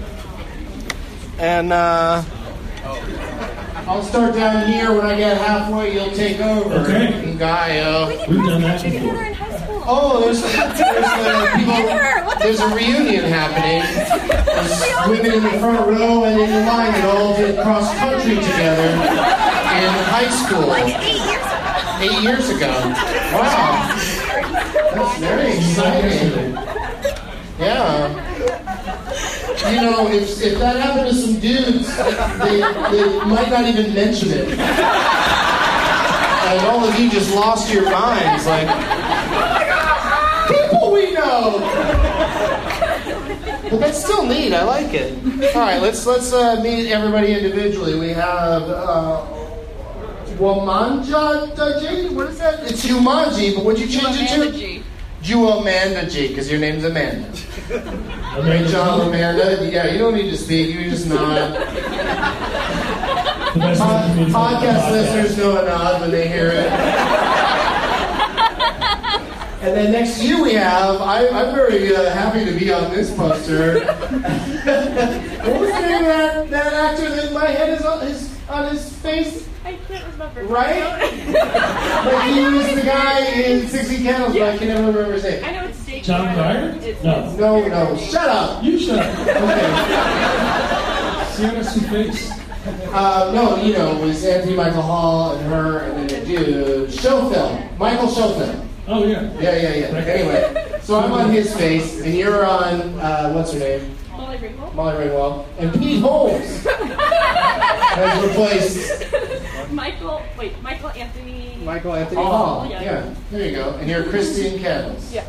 And 1.39 1.73
uh, 1.73 2.23
I'll 3.87 4.03
start 4.03 4.35
down 4.35 4.67
here. 4.71 4.93
When 4.93 5.07
I 5.07 5.17
get 5.17 5.37
halfway, 5.39 5.95
you'll 5.95 6.11
take 6.11 6.41
over. 6.41 6.75
Okay. 6.81 7.35
Guy, 7.39 7.79
uh, 7.79 8.27
We've 8.29 8.39
done 8.39 8.63
that 8.63 8.81
together 8.81 9.07
before. 9.11 9.25
in 9.25 9.35
high 9.35 9.59
school. 9.59 9.83
oh, 9.87 10.21
there's 10.25 10.43
there's, 10.43 10.81
uh, 10.81 11.53
people, 11.57 11.73
Never. 11.75 12.27
What 12.27 12.39
the 12.39 12.45
there's 12.45 12.61
a 12.61 12.69
reunion 12.75 13.25
happening. 13.27 13.83
There's 14.57 15.09
women 15.09 15.33
in 15.35 15.43
the 15.45 15.59
front 15.61 15.87
row 15.87 16.25
and 16.25 16.41
in 16.41 16.51
the 16.51 16.61
line 16.65 16.91
that 16.93 17.05
all 17.15 17.37
did 17.37 17.61
cross 17.63 17.95
country 17.99 18.35
together 18.37 18.89
in 18.89 19.93
high 20.09 20.31
school 20.31 20.67
Like 20.67 20.87
eight 22.01 22.23
years 22.23 22.49
ago. 22.51 22.73
Wow, 23.33 23.89
that's 24.95 25.19
very 25.19 25.53
exciting. 25.57 26.55
Yeah. 27.59 28.23
You 29.71 29.81
know, 29.81 30.09
if, 30.09 30.43
if 30.43 30.59
that 30.59 30.77
happened 30.77 31.09
to 31.09 31.15
some 31.15 31.41
dudes, 31.41 31.89
they, 32.39 32.61
they 32.91 33.05
might 33.25 33.49
not 33.51 33.65
even 33.67 33.95
mention 33.95 34.29
it. 34.31 34.59
And 36.47 36.67
all 36.67 36.85
of 36.85 36.99
you 37.01 37.11
just 37.11 37.35
lost 37.35 37.73
your 37.73 37.91
minds. 37.91 38.47
Like, 38.47 38.69
people 40.47 40.93
we 40.93 41.13
know! 41.13 41.59
But 43.71 43.81
that's 43.81 44.05
still 44.05 44.25
neat. 44.27 44.53
I 44.53 44.63
like 44.63 44.93
it. 44.95 45.19
All 45.57 45.63
right, 45.63 45.81
let's 45.83 46.07
let's 46.07 46.33
uh, 46.33 46.61
meet 46.63 46.89
everybody 46.93 47.33
individually. 47.33 47.99
We 47.99 48.11
have 48.11 48.63
uh, 48.63 49.25
Wamanja 50.37 51.55
Daji. 51.55 52.13
What 52.13 52.29
is 52.29 52.39
that? 52.39 52.71
It's 52.71 52.85
Jumanji, 52.87 53.55
but 53.55 53.65
what'd 53.65 53.81
you 53.81 53.89
change 53.89 54.17
it 54.21 54.53
to? 54.53 54.83
Juamanda 55.23 56.09
G, 56.11 56.29
because 56.29 56.51
your 56.51 56.61
name's 56.61 56.85
Amanda. 56.85 57.29
Great 58.43 58.69
job, 58.69 59.01
Amanda. 59.01 59.69
Yeah, 59.71 59.91
you 59.91 59.99
don't 59.99 60.15
need 60.15 60.31
to 60.31 60.37
speak. 60.37 60.75
You 60.75 60.91
just 60.91 61.07
nod. 61.09 61.57
The 63.57 63.61
best 63.63 63.81
Pod- 63.81 64.05
thing 64.05 64.17
to 64.17 64.21
do 64.21 64.27
is 64.29 64.35
podcast 64.35 64.91
listeners 64.91 65.39
know 65.39 65.63
a 65.63 65.65
nod 65.65 66.01
when 66.03 66.11
they 66.11 66.29
hear 66.29 66.49
it. 66.49 66.71
And 69.63 69.75
then 69.75 69.93
next 69.93 70.19
to 70.19 70.29
you 70.29 70.43
we 70.43 70.53
have, 70.53 71.01
I, 71.01 71.27
I'm 71.29 71.55
very 71.55 71.97
uh, 71.97 72.11
happy 72.13 72.45
to 72.45 72.53
be 72.53 72.71
on 72.71 72.91
this 72.93 73.17
poster. 73.17 73.81
what 73.81 75.61
was 75.61 75.71
the 75.71 75.81
name 75.81 76.01
of 76.01 76.07
that, 76.07 76.51
that 76.51 76.73
actor 76.75 77.09
that 77.17 77.33
my 77.33 77.47
head 77.47 77.71
is 77.81 77.85
on 77.87 78.07
his, 78.07 78.39
on 78.51 78.69
his 78.71 78.93
face? 78.99 79.49
I 80.21 80.25
remember. 80.29 80.53
Right? 80.53 81.13
Like 82.07 82.33
he 82.33 82.45
was 82.45 82.75
the 82.75 82.83
guy 82.83 83.27
in 83.33 83.67
16 83.69 84.03
Candles, 84.03 84.33
but 84.35 84.43
I 84.43 84.57
can 84.57 84.69
never 84.69 84.87
remember 84.87 85.13
his 85.15 85.25
name. 85.25 85.45
I 85.45 85.51
know 85.51 85.65
it's 85.65 85.85
Jake. 85.85 86.05
John 86.05 86.35
Garner. 86.37 86.79
Dyer? 86.79 86.97
No. 87.03 87.37
No, 87.37 87.67
no, 87.69 87.97
shut 87.97 88.29
up. 88.29 88.63
You 88.63 88.79
shut 88.79 89.01
up. 89.01 89.19
Okay. 89.21 89.37
See 91.33 91.43
how 91.43 91.51
that's 91.53 91.77
your 91.77 91.91
face? 91.91 92.31
Uh, 92.93 93.33
no, 93.35 93.57
you 93.63 93.73
know, 93.73 93.97
it 93.97 94.01
was 94.07 94.25
Anthony 94.25 94.55
Michael 94.55 94.83
Hall 94.83 95.35
and 95.35 95.47
her, 95.53 95.81
and 95.81 96.09
then 96.09 96.23
a 96.23 96.25
dude, 96.25 96.93
Schofield, 96.93 97.61
Michael 97.79 98.09
Schofield. 98.09 98.69
Oh, 98.87 99.05
yeah. 99.05 99.33
Yeah, 99.41 99.57
yeah, 99.57 99.75
yeah. 99.75 99.87
Anyway, 99.99 100.76
so 100.87 101.01
I'm 101.01 101.13
on 101.13 101.31
his 101.31 101.55
face, 101.57 102.01
and 102.01 102.15
you're 102.15 102.47
on, 102.47 102.81
uh, 103.01 103.33
what's 103.33 103.53
her 103.53 103.59
name? 103.59 103.97
Molly 104.13 104.39
Ringwald. 104.39 104.75
Molly 104.75 105.05
Ringwald. 105.07 105.47
And 105.59 105.73
Pete 105.75 106.01
Holmes 106.01 106.65
has 106.65 108.23
replaced 108.25 109.73
Michael. 109.73 110.23
Wait, 110.39 110.63
Michael 110.63 110.91
Anthony. 110.91 111.59
Michael 111.65 111.95
Anthony 111.97 112.23
Hall. 112.23 112.67
yeah. 112.71 112.83
Yeah, 112.83 113.15
there 113.33 113.49
you 113.49 113.57
go. 113.57 113.71
And 113.75 113.91
you're 113.91 114.05
Christine 114.05 114.61
Candles. 114.61 115.13
Yeah. 115.13 115.25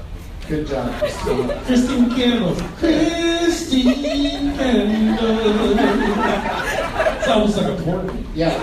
Good 0.48 0.68
job, 0.68 0.94
Christine. 1.00 1.50
Christine 1.66 2.10
Candle. 2.12 2.56
Christine 2.78 4.56
Candle. 4.56 5.78
It's 7.18 7.28
almost 7.28 7.58
like 7.58 7.68
a 7.68 7.82
porn. 7.84 8.26
Yeah. 8.36 8.54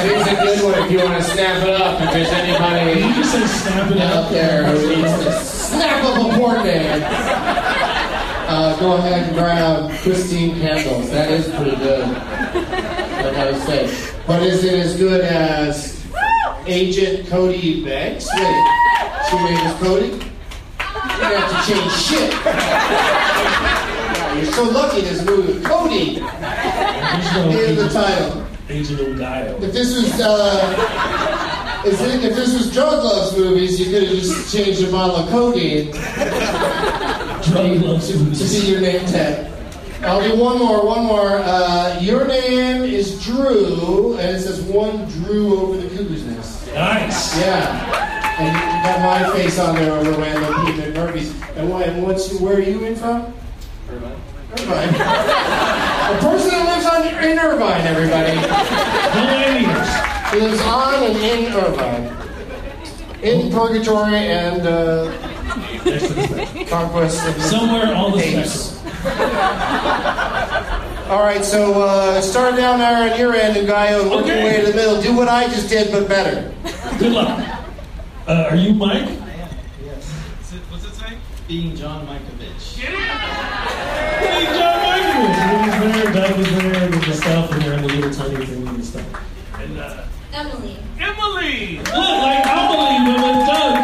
That 0.00 0.16
is 0.16 0.26
a 0.26 0.34
good 0.40 0.64
one 0.64 0.82
if 0.82 0.90
you 0.90 0.98
want 0.98 1.22
to 1.22 1.22
snap 1.22 1.62
it 1.62 1.68
up. 1.74 2.00
If 2.00 2.10
there's 2.14 2.28
anybody 2.32 3.00
you 3.00 3.14
just 3.14 3.32
say 3.32 3.46
snap 3.46 3.90
it 3.90 3.98
out 4.00 4.24
up? 4.24 4.30
there 4.30 4.64
who 4.64 4.96
needs 4.96 5.12
to 5.24 5.32
snap 5.44 6.02
up 6.04 6.16
a 6.16 6.38
porn 6.38 6.62
man, 6.64 7.02
uh, 8.48 8.76
go 8.80 8.96
ahead 8.96 9.24
and 9.24 9.34
grab 9.36 9.90
Christine 10.00 10.58
Candles. 10.58 11.10
That 11.10 11.30
is 11.30 11.48
pretty 11.54 11.76
good. 11.76 12.08
Like 12.08 13.36
I 13.36 13.58
saying. 13.66 14.14
But 14.26 14.42
is 14.42 14.64
it 14.64 14.72
as 14.72 14.96
good 14.96 15.20
as 15.20 16.02
Agent 16.64 17.28
Cody 17.28 17.84
Banks? 17.84 18.26
Wait, 18.32 19.28
she 19.28 19.36
name 19.36 19.66
is 19.66 19.74
Cody? 19.80 20.06
You 20.06 20.16
didn't 21.28 21.42
have 21.42 21.50
to 21.52 21.72
change 21.72 21.92
shit. 21.92 22.32
Wow, 22.46 24.34
You're 24.34 24.52
so 24.52 24.64
lucky 24.64 25.02
this 25.02 25.22
movie 25.26 25.52
with 25.52 25.64
Cody 25.64 26.16
in 26.16 27.76
the 27.76 27.90
title. 27.92 28.46
Agent 28.70 29.00
O'Gyle. 29.00 29.62
If 29.62 29.72
this 29.72 29.94
was 29.96 30.20
uh, 30.20 31.82
if, 31.84 32.00
it, 32.00 32.24
if 32.24 32.36
this 32.36 32.52
was 32.54 32.72
drug 32.72 33.02
loves 33.02 33.36
movies, 33.36 33.80
you 33.80 33.86
could 33.90 34.02
have 34.08 34.16
just 34.16 34.54
changed 34.54 34.82
a 34.82 34.90
bottle 34.90 35.16
of 35.16 35.28
codeine 35.30 35.90
Drug 35.92 37.82
loves 37.82 38.14
movies. 38.14 38.38
to 38.38 38.48
see 38.48 38.70
your 38.70 38.80
name 38.80 39.04
tag. 39.06 39.50
I'll 40.02 40.22
do 40.22 40.40
one 40.40 40.58
more, 40.58 40.84
one 40.86 41.04
more. 41.04 41.38
Uh, 41.38 41.98
your 42.00 42.26
name 42.26 42.84
is 42.84 43.22
Drew, 43.22 44.16
and 44.18 44.36
it 44.36 44.40
says 44.40 44.62
one 44.62 45.06
Drew 45.08 45.60
over 45.60 45.76
the 45.76 45.88
cuckoo's 45.90 46.24
nest. 46.24 46.66
Nice. 46.74 47.38
Yeah, 47.38 48.38
and 48.38 48.54
you 48.56 48.62
got 48.88 49.00
my 49.02 49.36
face 49.36 49.58
on 49.58 49.74
there 49.74 49.92
over 49.92 50.12
Randall 50.12 50.64
Pete 50.64 50.84
and 50.84 50.94
Murphy's. 50.94 51.34
And, 51.56 51.68
what, 51.68 51.86
and 51.86 52.02
what's 52.02 52.32
where 52.40 52.56
are 52.56 52.60
you 52.60 52.84
in 52.84 52.96
from? 52.96 53.34
Irvine. 53.90 54.16
Irvine. 54.52 55.96
a 56.10 56.18
person 56.20 56.50
that 56.50 56.66
lives 56.68 56.86
on 56.86 57.06
in 57.24 57.38
Irvine, 57.38 57.86
everybody. 57.86 58.36
Millennials. 59.16 59.90
He 60.32 60.40
lives 60.40 60.60
on 60.62 61.02
and 61.04 61.16
in 61.16 61.52
Irvine. 61.52 62.16
In 63.22 63.52
purgatory 63.52 64.16
and 64.16 64.62
uh, 64.66 65.10
Next 65.84 66.08
to 66.08 66.14
the 66.14 66.26
spec. 66.46 66.68
conquest 66.68 67.26
of 67.26 67.34
the 67.34 67.40
Somewhere 67.42 67.94
all 67.94 68.10
the 68.16 68.22
apes. 68.22 68.78
All 71.10 71.22
right, 71.24 71.44
so 71.44 71.82
uh, 71.82 72.20
start 72.20 72.54
down 72.56 72.78
there 72.78 73.10
on 73.12 73.18
your 73.18 73.34
end, 73.34 73.56
and 73.56 73.68
Gaio, 73.68 74.02
and 74.02 74.10
work 74.10 74.26
your 74.26 74.36
way 74.36 74.60
to 74.60 74.66
the 74.70 74.74
middle. 74.74 75.00
Do 75.02 75.16
what 75.16 75.28
I 75.28 75.44
just 75.48 75.68
did, 75.68 75.90
but 75.90 76.08
better. 76.08 76.54
Good 76.98 77.12
luck. 77.12 77.40
Uh, 78.28 78.46
are 78.50 78.56
you 78.56 78.74
Mike? 78.74 79.08
What's 79.08 80.52
it, 80.52 80.60
what's 80.70 80.84
it 80.84 80.94
say? 80.94 81.16
Being 81.48 81.74
John 81.74 82.06
Malkovich. 82.06 82.76
Hey, 82.78 84.44
John 84.56 84.82
Michael. 84.82 85.59
He 85.80 85.86
was 85.86 85.94
there, 85.94 86.12
Doug 86.12 86.36
was 86.36 86.50
there, 86.50 86.90
with 86.90 87.04
the 87.06 87.14
stuff, 87.14 87.52
and 87.52 87.62
they're 87.62 87.72
in 87.72 87.80
the 87.80 87.88
little 87.88 88.12
tiny 88.12 88.44
thing 88.44 88.68
and 88.68 88.84
stuff. 88.84 89.06
And 89.58 89.78
uh, 89.78 90.04
Emily. 90.34 90.76
Emily! 91.00 91.78
Look, 91.78 91.88
like 91.88 92.44
Emily, 92.44 93.00
but 93.06 93.16
with 93.24 93.46
Doug. 93.48 93.74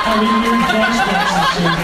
I 0.00 0.16
mean, 0.16 0.32
you're 0.40 0.54
in 0.54 0.60
flashbacks 0.64 1.34
and 1.36 1.48
shit. 1.52 1.76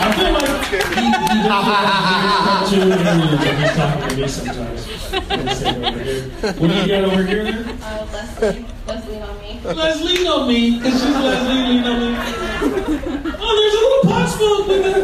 I 0.00 0.10
feel 0.10 0.32
like 0.34 0.58
he, 0.66 0.78
he 0.98 1.38
does 1.46 1.66
it 1.70 1.86
in 1.86 2.34
cartoon 2.42 2.90
aliens, 2.98 3.46
and 3.46 3.54
he's 3.62 3.74
talking 3.76 4.02
to 4.08 4.14
me 4.16 4.26
sometimes. 4.26 4.82
I'm 5.30 5.46
sitting 5.54 5.84
over 5.84 6.02
here. 6.02 6.26
What 6.58 6.66
do 6.66 6.74
you 6.74 6.86
got 6.88 7.04
over 7.04 7.22
here? 7.22 7.46
Uh, 7.80 8.10
Leslie. 8.12 8.66
Leslie 8.88 9.22
on 9.22 9.34
me. 9.38 9.50
Leslie 9.62 10.26
on 10.26 10.48
me, 10.48 10.60
because 10.78 10.98
she's 11.00 11.14
Leslie 11.14 11.62
lean 11.62 11.84
on 11.84 11.96
me. 12.00 12.06
Oh, 13.38 13.52
there's 13.54 13.74
a 13.74 13.82
little 13.86 14.02
pot 14.10 14.26
smoke 14.28 14.66
with 14.66 14.84
it. 14.84 14.98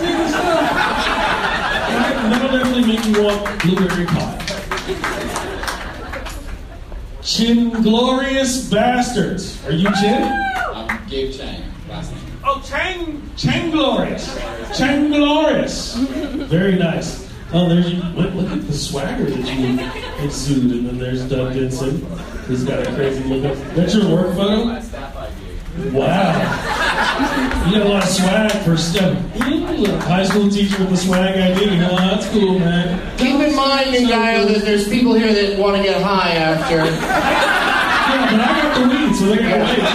See 0.00 0.12
the 0.16 0.28
stuff. 0.30 0.72
Right, 3.16 3.58
That'll 3.62 3.86
definitely 3.86 3.96
make 3.96 3.96
you 3.96 3.96
want 3.96 3.96
blueberry 3.96 4.06
pie. 4.06 4.42
Chin 7.22 7.70
Glorious 7.82 8.68
Bastards. 8.70 9.66
Are 9.66 9.72
you 9.72 9.88
Chin? 9.94 10.22
I'm 10.74 11.08
Gabe 11.08 11.32
Chang, 11.32 11.62
last 11.88 12.12
name. 12.12 12.20
Oh, 12.44 12.62
Chang, 12.64 13.22
Chang 13.36 13.70
Glorious. 13.70 14.38
Chang 14.76 15.08
Glorious. 15.08 15.94
Very 15.96 16.76
nice. 16.76 17.26
Oh, 17.52 17.68
there's 17.68 17.92
look, 18.14 18.34
look 18.34 18.50
at 18.50 18.66
the 18.66 18.72
swagger 18.72 19.24
that 19.24 19.38
you 19.38 19.78
exude, 20.24 20.72
and 20.72 20.86
then 20.86 20.98
there's 20.98 21.24
Doug 21.28 21.54
Denson. 21.54 22.04
He's 22.48 22.64
got 22.64 22.86
a 22.86 22.94
crazy 22.94 23.24
look. 23.24 23.56
That's 23.74 23.94
your 23.94 24.10
work 24.10 24.36
photo. 24.36 24.80
Staff 25.76 25.86
ID. 25.86 25.90
Wow. 25.96 26.32
You 27.66 27.72
got 27.78 27.86
a 27.86 27.88
lot 27.88 28.02
of 28.02 28.08
swag 28.08 28.52
for 28.62 28.76
stuff. 28.76 29.16
High 30.06 30.24
school 30.24 30.48
teacher 30.50 30.78
with 30.80 30.90
the 30.90 30.96
swag 30.96 31.36
ID. 31.36 31.80
Oh, 31.84 31.96
that's 31.96 32.28
cool, 32.30 32.58
man. 32.58 33.16
Keep 33.18 33.40
in 33.40 33.54
mind, 33.56 33.92
you 33.92 34.08
guys, 34.08 34.46
that 34.48 34.62
there's 34.62 34.88
people 34.88 35.14
here 35.14 35.32
that 35.32 35.58
want 35.58 35.76
to 35.76 35.82
get 35.82 36.02
high 36.02 36.30
after. 36.32 36.76
Yeah, 36.76 38.30
but 38.30 38.40
I 38.40 38.62
got 38.62 38.74
the 38.78 38.82
weed, 38.88 39.14
so 39.16 39.24
they 39.26 39.38
got 39.38 39.58
the 39.58 39.64
weed. 39.74 39.86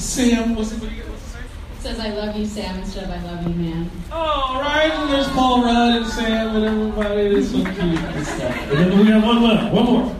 Sam, 0.00 0.54
what's 0.54 0.72
it? 0.72 0.80
What 0.80 0.90
do 0.90 0.94
you 0.96 1.02
what's 1.04 1.22
it 1.22 1.28
say? 1.30 1.38
It 1.38 1.80
says 1.80 2.00
I 2.00 2.08
love 2.10 2.36
you, 2.36 2.44
Sam, 2.44 2.78
instead 2.78 3.04
of 3.04 3.10
I 3.10 3.22
love 3.22 3.46
you, 3.46 3.54
man. 3.54 3.90
Oh, 4.10 4.16
all 4.16 4.60
right. 4.60 4.90
And 4.90 5.10
there's 5.12 5.28
Paul 5.28 5.62
Rudd 5.62 5.96
and 6.02 6.06
Sam 6.06 6.56
and 6.56 6.64
everybody. 6.64 7.20
It's 7.36 7.50
so 7.50 7.62
cute 7.62 7.78
and. 7.78 7.78
And 7.78 8.92
then 8.92 8.98
we 8.98 9.06
have 9.06 9.22
one 9.24 9.42
left. 9.42 9.72
One 9.72 9.84
more. 9.84 10.16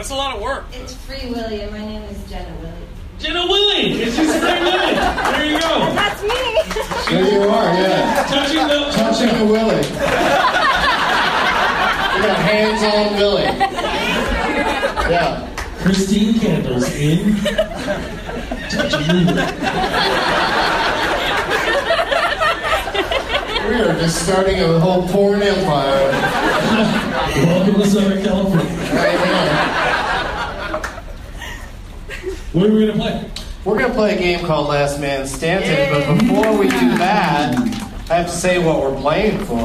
That's 0.00 0.12
a 0.12 0.14
lot 0.14 0.34
of 0.34 0.40
work. 0.40 0.64
It's 0.72 0.94
Free 0.94 1.28
Willy, 1.30 1.60
and 1.60 1.72
my 1.72 1.78
name 1.84 2.00
is 2.04 2.16
Jenna 2.30 2.56
Willy. 2.62 2.72
Jenna 3.18 3.44
Willie. 3.46 4.00
It's 4.00 4.16
just 4.16 4.38
Free 4.38 4.60
Willie. 4.62 4.94
There 4.94 5.44
you 5.44 5.60
go. 5.60 5.82
And 5.82 5.98
That's 5.98 6.22
me. 6.22 6.28
There 7.10 7.30
you 7.30 7.42
are, 7.46 7.74
yeah. 7.74 8.24
Touching 8.26 8.66
the 8.66 8.90
Touching 8.92 9.28
the 9.38 9.44
Willie. 9.44 9.76
We 12.16 12.22
got 12.24 12.38
hands 12.38 12.82
on 12.82 13.18
Willie. 13.18 13.44
Yeah. 15.10 15.54
Christine 15.82 16.40
Candles 16.40 16.90
in 16.94 17.36
Touching 18.70 19.06
the 19.06 19.32
Willie. 19.34 20.79
We 23.70 23.76
are 23.76 23.94
just 24.00 24.24
starting 24.24 24.58
a 24.58 24.80
whole 24.80 25.06
porn 25.06 25.40
empire 25.42 26.10
Welcome 27.46 27.74
to 27.74 27.86
Southern 27.86 28.20
California. 28.20 28.66
right 28.92 29.16
What 32.52 32.66
are 32.68 32.72
we 32.72 32.86
gonna 32.88 32.98
play? 32.98 33.30
We're 33.64 33.78
going 33.78 33.90
to 33.90 33.94
play 33.94 34.16
a 34.16 34.18
game 34.18 34.44
called 34.44 34.66
Last 34.66 34.98
Man 35.00 35.24
Standing, 35.24 35.92
but 35.92 36.18
before 36.18 36.58
we 36.58 36.66
do 36.66 36.98
that, 36.98 37.54
I 38.10 38.14
have 38.16 38.26
to 38.26 38.32
say 38.32 38.58
what 38.58 38.80
we're 38.80 38.98
playing 39.00 39.38
for. 39.44 39.60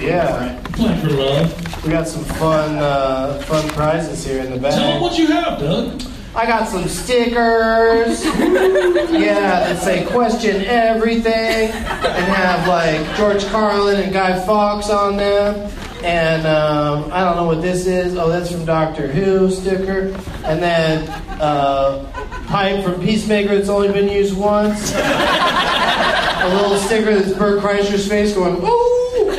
Yeah. 0.00 0.62
Playing 0.72 1.00
for 1.00 1.10
love. 1.10 1.84
We 1.84 1.90
got 1.90 2.08
some 2.08 2.24
fun 2.24 2.76
uh, 2.76 3.42
fun 3.46 3.68
prizes 3.70 4.24
here 4.24 4.42
in 4.42 4.52
the 4.52 4.58
back. 4.58 4.72
Tell 4.72 4.92
them 4.92 5.02
what 5.02 5.18
you 5.18 5.26
have, 5.26 5.58
Doug. 5.58 6.00
I 6.38 6.46
got 6.46 6.68
some 6.68 6.86
stickers. 6.86 8.24
Yeah, 8.24 9.58
that 9.58 9.82
say 9.82 10.06
question 10.06 10.64
everything 10.66 11.72
and 11.72 12.32
have 12.32 12.68
like 12.68 13.16
George 13.16 13.44
Carlin 13.46 14.00
and 14.00 14.12
Guy 14.12 14.46
Fawkes 14.46 14.88
on 14.88 15.16
them. 15.16 15.68
And 16.04 16.46
um, 16.46 17.10
I 17.12 17.24
don't 17.24 17.34
know 17.34 17.44
what 17.44 17.60
this 17.60 17.88
is. 17.88 18.16
Oh, 18.16 18.28
that's 18.28 18.52
from 18.52 18.64
Doctor 18.64 19.08
Who 19.08 19.50
sticker. 19.50 20.16
And 20.44 20.62
then 20.62 21.08
uh, 21.40 22.08
pipe 22.46 22.84
from 22.84 23.00
Peacemaker 23.00 23.56
that's 23.56 23.68
only 23.68 23.90
been 23.90 24.08
used 24.08 24.36
once. 24.36 24.92
A 24.94 26.54
little 26.54 26.76
sticker 26.76 27.18
that's 27.18 27.36
Bert 27.36 27.60
Kreischer's 27.60 28.06
face 28.06 28.32
going, 28.32 28.62
ooh! 28.62 29.30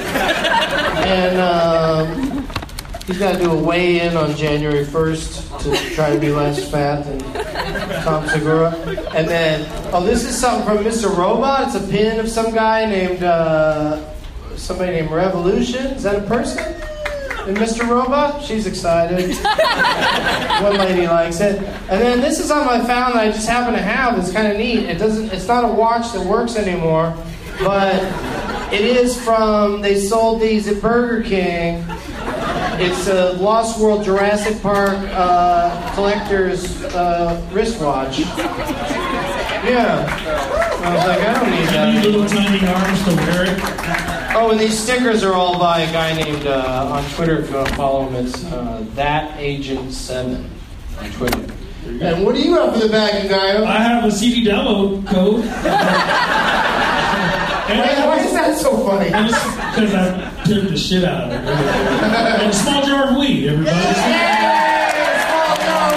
And 1.07 1.39
um, 1.39 2.45
he's 3.07 3.17
got 3.17 3.37
to 3.37 3.39
do 3.39 3.51
a 3.51 3.57
weigh 3.57 4.01
in 4.01 4.17
on 4.17 4.35
January 4.35 4.83
1st 4.83 5.48
to 5.61 5.75
try 5.93 6.13
to 6.13 6.19
be 6.19 6.31
less 6.31 6.69
fat 6.69 7.03
than 7.03 7.19
Tom 8.03 8.27
Segura. 8.27 8.71
And 9.13 9.27
then, 9.27 9.67
oh, 9.93 10.03
this 10.03 10.23
is 10.23 10.38
something 10.38 10.65
from 10.65 10.86
Mr. 10.86 11.15
Robot. 11.15 11.67
It's 11.67 11.75
a 11.75 11.88
pin 11.88 12.19
of 12.19 12.29
some 12.29 12.53
guy 12.53 12.86
named, 12.86 13.23
uh, 13.23 14.03
somebody 14.55 14.93
named 14.93 15.12
Revolution. 15.12 15.86
Is 15.88 16.03
that 16.03 16.23
a 16.23 16.27
person? 16.27 16.60
And 17.47 17.57
Mr. 17.57 17.88
Robot? 17.88 18.43
She's 18.43 18.67
excited. 18.67 19.36
One 20.63 20.77
lady 20.77 21.07
likes 21.07 21.39
it. 21.39 21.57
And 21.89 22.01
then 22.01 22.21
this 22.21 22.39
is 22.39 22.47
something 22.47 22.69
I 22.69 22.86
found 22.86 23.15
that 23.15 23.23
I 23.23 23.31
just 23.31 23.47
happen 23.47 23.73
to 23.73 23.81
have. 23.81 24.19
It's 24.19 24.31
kind 24.31 24.51
of 24.51 24.57
neat. 24.57 24.79
It 24.86 24.99
doesn't. 24.99 25.31
It's 25.34 25.47
not 25.47 25.63
a 25.63 25.67
watch 25.67 26.12
that 26.12 26.25
works 26.25 26.55
anymore, 26.57 27.15
but 27.60 27.95
it 28.71 28.81
is 28.81 29.19
from. 29.19 29.81
They 29.81 29.99
sold 29.99 30.41
these 30.41 30.67
at 30.67 30.81
Burger 30.81 31.27
King. 31.27 31.84
It's 32.81 33.07
a 33.07 33.33
Lost 33.33 33.79
World 33.79 34.03
Jurassic 34.05 34.61
Park 34.61 34.97
uh, 35.11 35.93
collector's 35.95 36.81
uh, 36.85 37.45
wristwatch. 37.51 38.19
Yeah. 38.19 40.05
I 40.81 40.95
was 40.95 41.05
like, 41.05 41.19
I 41.19 41.33
don't 41.33 41.51
need 41.51 41.59
You 41.59 41.65
that. 41.71 41.93
need 41.93 42.05
little 42.05 42.27
tiny 42.27 42.65
arms 42.65 43.03
to 43.03 43.15
wear 43.15 43.43
it. 43.53 43.59
Oh, 44.35 44.51
and 44.51 44.59
these 44.59 44.77
stickers 44.79 45.23
are 45.23 45.33
all 45.33 45.59
by 45.59 45.81
a 45.81 45.91
guy 45.91 46.13
named 46.15 46.47
uh, 46.47 46.89
on 46.93 47.03
Twitter. 47.11 47.39
If 47.39 47.49
you 47.49 47.55
want 47.57 47.67
to 47.67 47.75
follow 47.75 48.07
him, 48.07 48.25
it's 48.25 48.45
uh, 48.45 48.85
that 48.95 49.37
agent 49.37 49.91
seven 49.91 50.49
on 50.99 51.11
Twitter. 51.11 51.45
And 52.01 52.25
what 52.25 52.33
do 52.35 52.41
you 52.41 52.53
have 52.55 52.73
for 52.73 52.79
the 52.79 52.87
bag, 52.89 53.29
Ngaio? 53.29 53.65
I 53.65 53.77
have 53.79 54.05
a 54.05 54.11
CD 54.11 54.45
download 54.47 55.05
code. 55.07 55.43
and 57.69 57.79
Why, 57.79 58.05
why 58.08 58.17
is 58.25 58.34
that 58.34 58.58
so 58.58 58.75
funny? 58.86 59.05
because 59.10 59.93
I 59.93 60.43
took 60.45 60.69
the 60.69 60.77
shit 60.77 61.03
out 61.03 61.23
of 61.25 61.32
it. 61.32 61.38
and 61.39 62.49
a 62.49 62.53
small 62.53 62.84
jar 62.86 63.10
of 63.12 63.17
weed, 63.17 63.47
everybody. 63.49 63.75
Yay! 63.77 63.84
Small 65.29 65.55
jar 65.62 65.91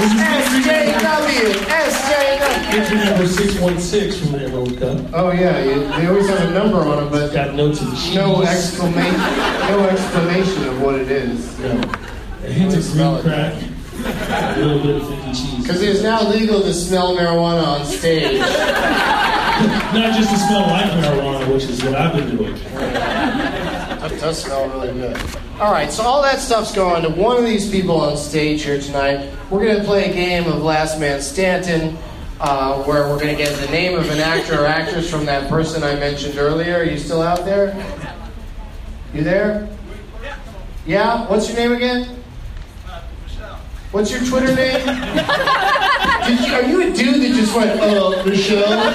This 0.00 0.12
is 0.12 0.20
SJW! 0.66 1.52
SJW! 1.68 2.60
entry 2.70 2.98
number 2.98 3.24
6.6 3.24 4.18
from 4.20 4.32
the 4.32 4.44
Emerald 4.44 4.78
Cup. 4.78 4.96
Oh 5.12 5.32
yeah, 5.32 5.52
they 5.98 6.06
always 6.06 6.28
have 6.28 6.48
a 6.48 6.52
number 6.54 6.78
on 6.78 7.04
it, 7.06 7.10
but 7.10 7.32
Got 7.32 7.54
notes 7.54 7.80
of 7.82 7.88
cheese. 7.98 8.14
no 8.14 8.42
exclamation, 8.42 9.16
no 9.18 9.88
explanation 9.90 10.68
of 10.68 10.80
what 10.80 10.94
it 10.94 11.10
is. 11.10 11.58
No. 11.58 11.80
A 12.44 12.46
hint 12.52 12.74
of 12.74 12.82
Smell 12.84 13.20
green 13.22 13.34
crack. 13.34 13.54
A 14.02 14.56
little 14.58 14.80
bit 14.82 14.96
of 15.02 15.08
cheese. 15.36 15.56
Because 15.58 15.82
it 15.82 15.88
is 15.90 16.02
now 16.02 16.22
legal 16.30 16.60
to 16.62 16.72
smell 16.72 17.14
marijuana 17.16 17.66
on 17.80 17.84
stage. 17.86 18.40
Not 19.60 20.16
just 20.16 20.30
to 20.30 20.38
smell 20.38 20.62
like 20.62 20.90
marijuana, 20.92 21.52
which 21.52 21.64
is 21.64 21.82
what 21.82 21.94
I've 21.94 22.14
been 22.14 22.36
doing. 22.36 22.54
That 22.74 24.18
does 24.18 24.42
smell 24.42 24.68
really 24.70 24.92
good. 24.92 25.16
All 25.60 25.72
right, 25.72 25.92
so 25.92 26.02
all 26.02 26.22
that 26.22 26.38
stuff's 26.38 26.74
going 26.74 27.02
to 27.02 27.10
one 27.10 27.36
of 27.36 27.44
these 27.44 27.70
people 27.70 28.00
on 28.00 28.16
stage 28.16 28.62
here 28.62 28.80
tonight. 28.80 29.30
We're 29.50 29.64
going 29.64 29.76
to 29.78 29.84
play 29.84 30.10
a 30.10 30.14
game 30.14 30.50
of 30.50 30.62
Last 30.62 30.98
Man 30.98 31.20
Stanton, 31.20 31.98
uh, 32.40 32.82
where 32.84 33.08
we're 33.08 33.20
going 33.20 33.36
to 33.36 33.42
get 33.42 33.54
the 33.58 33.70
name 33.70 33.98
of 33.98 34.08
an 34.08 34.20
actor 34.20 34.62
or 34.62 34.66
actress 34.66 35.10
from 35.10 35.26
that 35.26 35.50
person 35.50 35.82
I 35.82 35.96
mentioned 35.96 36.38
earlier. 36.38 36.78
Are 36.78 36.84
you 36.84 36.98
still 36.98 37.20
out 37.20 37.44
there? 37.44 37.74
You 39.12 39.22
there? 39.22 39.68
Yeah. 40.86 41.28
What's 41.28 41.48
your 41.48 41.58
name 41.58 41.72
again? 41.72 42.22
Michelle. 43.24 43.60
What's 43.90 44.10
your 44.10 44.24
Twitter 44.24 44.54
name? 44.54 44.86
Did 46.26 46.40
you, 46.46 46.54
are 46.54 46.62
you 46.62 46.80
a 46.82 46.94
dude 46.94 47.22
that 47.22 47.32
just 47.34 47.54
went, 47.56 47.80
uh, 47.80 48.22
Michelle? 48.24 48.92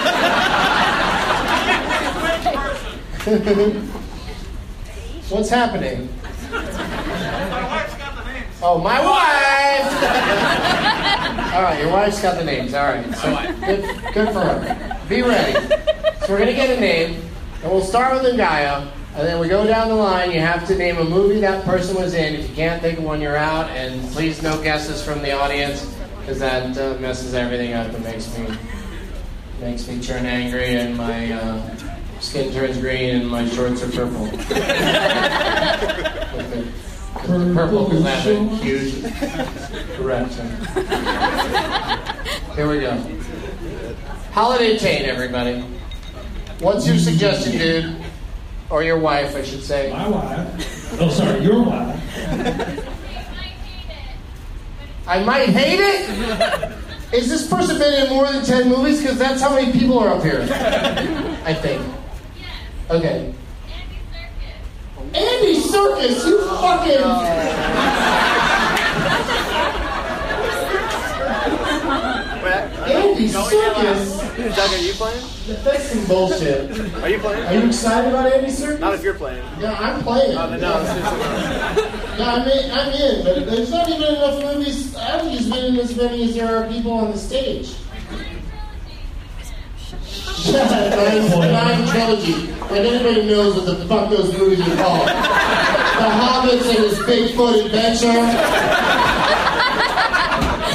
What's 5.30 5.50
happening? 5.50 6.10
My 6.52 7.68
wife's 7.68 7.96
got 7.96 8.16
the 8.16 8.32
names. 8.32 8.56
Oh, 8.62 8.78
my 8.80 9.00
wife! 9.02 10.36
All 11.56 11.64
right, 11.64 11.82
your 11.82 11.92
wife's 11.92 12.22
got 12.22 12.38
the 12.38 12.44
names. 12.44 12.74
All 12.74 12.86
right, 12.86 13.16
so 13.16 13.36
good, 13.66 14.14
good 14.14 14.28
for 14.34 14.42
her. 14.42 15.00
Be 15.10 15.22
ready. 15.22 15.54
So 16.20 16.30
we're 16.30 16.40
gonna 16.40 16.54
get 16.54 16.70
a 16.78 16.80
name, 16.80 17.22
and 17.64 17.72
we'll 17.72 17.82
start 17.82 18.14
with 18.14 18.34
a 18.34 18.38
Gaia, 18.38 18.88
and 19.16 19.28
then 19.28 19.40
we 19.40 19.48
go 19.48 19.66
down 19.66 19.88
the 19.88 19.96
line. 19.96 20.32
You 20.32 20.42
have 20.42 20.68
to 20.68 20.76
name 20.76 20.98
a 20.98 21.04
movie 21.04 21.40
that 21.40 21.64
person 21.64 21.96
was 21.96 22.14
in. 22.14 22.36
If 22.36 22.50
you 22.50 22.56
can't 22.56 22.82
think 22.82 23.00
of 23.00 23.06
one, 23.06 23.22
you're 23.22 23.38
out. 23.38 23.70
And 23.70 24.02
please, 24.12 24.42
no 24.44 24.62
guesses 24.62 25.02
from 25.02 25.22
the 25.22 25.32
audience, 25.32 25.95
because 26.26 26.40
that 26.40 26.76
uh, 26.76 26.98
messes 27.00 27.36
everything 27.36 27.74
up. 27.74 27.94
It 27.94 28.02
makes 28.02 28.36
me 28.36 28.48
makes 29.62 29.88
me 29.88 30.02
turn 30.02 30.26
angry, 30.26 30.76
and 30.76 30.98
my 30.98 31.32
uh, 31.34 31.76
skin 32.20 32.52
turns 32.52 32.80
green, 32.80 33.16
and 33.22 33.30
my 33.30 33.48
shorts 33.48 33.84
are 33.84 33.92
purple. 33.92 34.26
The- 36.36 37.38
the 37.38 37.54
purple 37.56 37.90
because 37.90 38.28
a 38.28 38.48
huge 38.58 39.04
erection. 40.00 40.48
Here 42.56 42.70
we 42.70 42.80
go. 42.82 42.96
Holiday 44.32 44.78
Tain, 44.78 45.06
everybody. 45.06 45.62
What's 46.60 46.86
your 46.86 46.98
suggestion, 46.98 47.54
dude? 47.54 47.96
Or 48.70 48.84
your 48.84 49.00
wife, 49.00 49.36
I 49.36 49.42
should 49.44 49.64
say. 49.64 49.92
My 49.92 50.08
wife. 50.08 51.02
Oh, 51.02 51.10
sorry, 51.10 51.42
your 51.42 51.64
wife. 51.64 52.95
I 55.08 55.24
might 55.24 55.50
hate 55.50 55.80
it. 55.80 56.72
Is 57.13 57.30
this 57.30 57.48
person 57.48 57.78
been 57.78 58.06
in 58.06 58.10
more 58.10 58.26
than 58.32 58.44
10 58.44 58.68
movies? 58.68 59.02
Because 59.02 59.18
that's 59.18 59.41
how 59.41 59.54
many 59.56 59.72
people 59.72 60.00
are 60.00 60.10
up 60.10 60.24
here. 60.24 60.41
I 61.46 61.54
think. 61.54 61.82
Okay. 62.89 63.34
Andy 63.70 63.96
Serkis. 64.12 65.15
Andy 65.15 65.56
Serkis, 65.62 66.26
you 66.26 66.41
fucking. 66.50 68.45
Andy 73.26 73.34
Serkis? 73.34 74.56
Doug, 74.56 74.72
are 74.72 74.78
you 74.78 74.94
playing? 74.94 75.26
That's 75.64 75.90
some 75.90 76.06
bullshit. 76.06 76.80
Are 77.02 77.10
you 77.10 77.20
playing? 77.20 77.46
Are 77.46 77.54
you 77.56 77.68
excited 77.68 78.10
about 78.10 78.32
Andy 78.32 78.52
Serkis? 78.52 78.80
Not 78.80 78.94
if 78.94 79.04
you're 79.04 79.16
playing. 79.16 79.44
Yeah, 79.60 79.74
I'm 79.74 80.04
playing. 80.04 80.38
Uh, 80.38 80.56
no, 80.58 80.86
seriously. 80.86 81.20
Yeah, 82.18 82.34
I'm 82.34 82.48
in, 82.48 82.72
I'm 82.72 82.94
in, 82.94 83.24
but 83.24 83.46
there's 83.48 83.72
not 83.72 83.90
even 83.90 84.16
enough 84.16 84.44
movies. 84.44 84.96
I 84.96 85.04
haven't 85.06 85.34
just 85.34 85.50
been 85.50 85.76
as 85.78 85.96
many 85.98 86.24
as 86.24 86.36
there 86.36 86.56
are 86.56 86.68
people 86.68 86.92
on 86.94 87.12
the 87.12 87.18
stage. 87.18 87.76
Yeah, 90.44 90.68
nine, 90.90 91.52
nine 91.52 91.88
trilogy. 91.88 92.48
Like 92.62 92.82
anybody 92.82 93.26
knows 93.26 93.56
what 93.56 93.66
the 93.66 93.86
fuck 93.88 94.10
those 94.10 94.38
movies 94.38 94.60
are 94.62 94.76
called. 94.76 95.08
The 95.08 96.10
Hobbits 96.12 96.70
and 96.70 96.78
his 96.78 97.00
Bigfoot 97.00 97.66
adventure. 97.66 98.22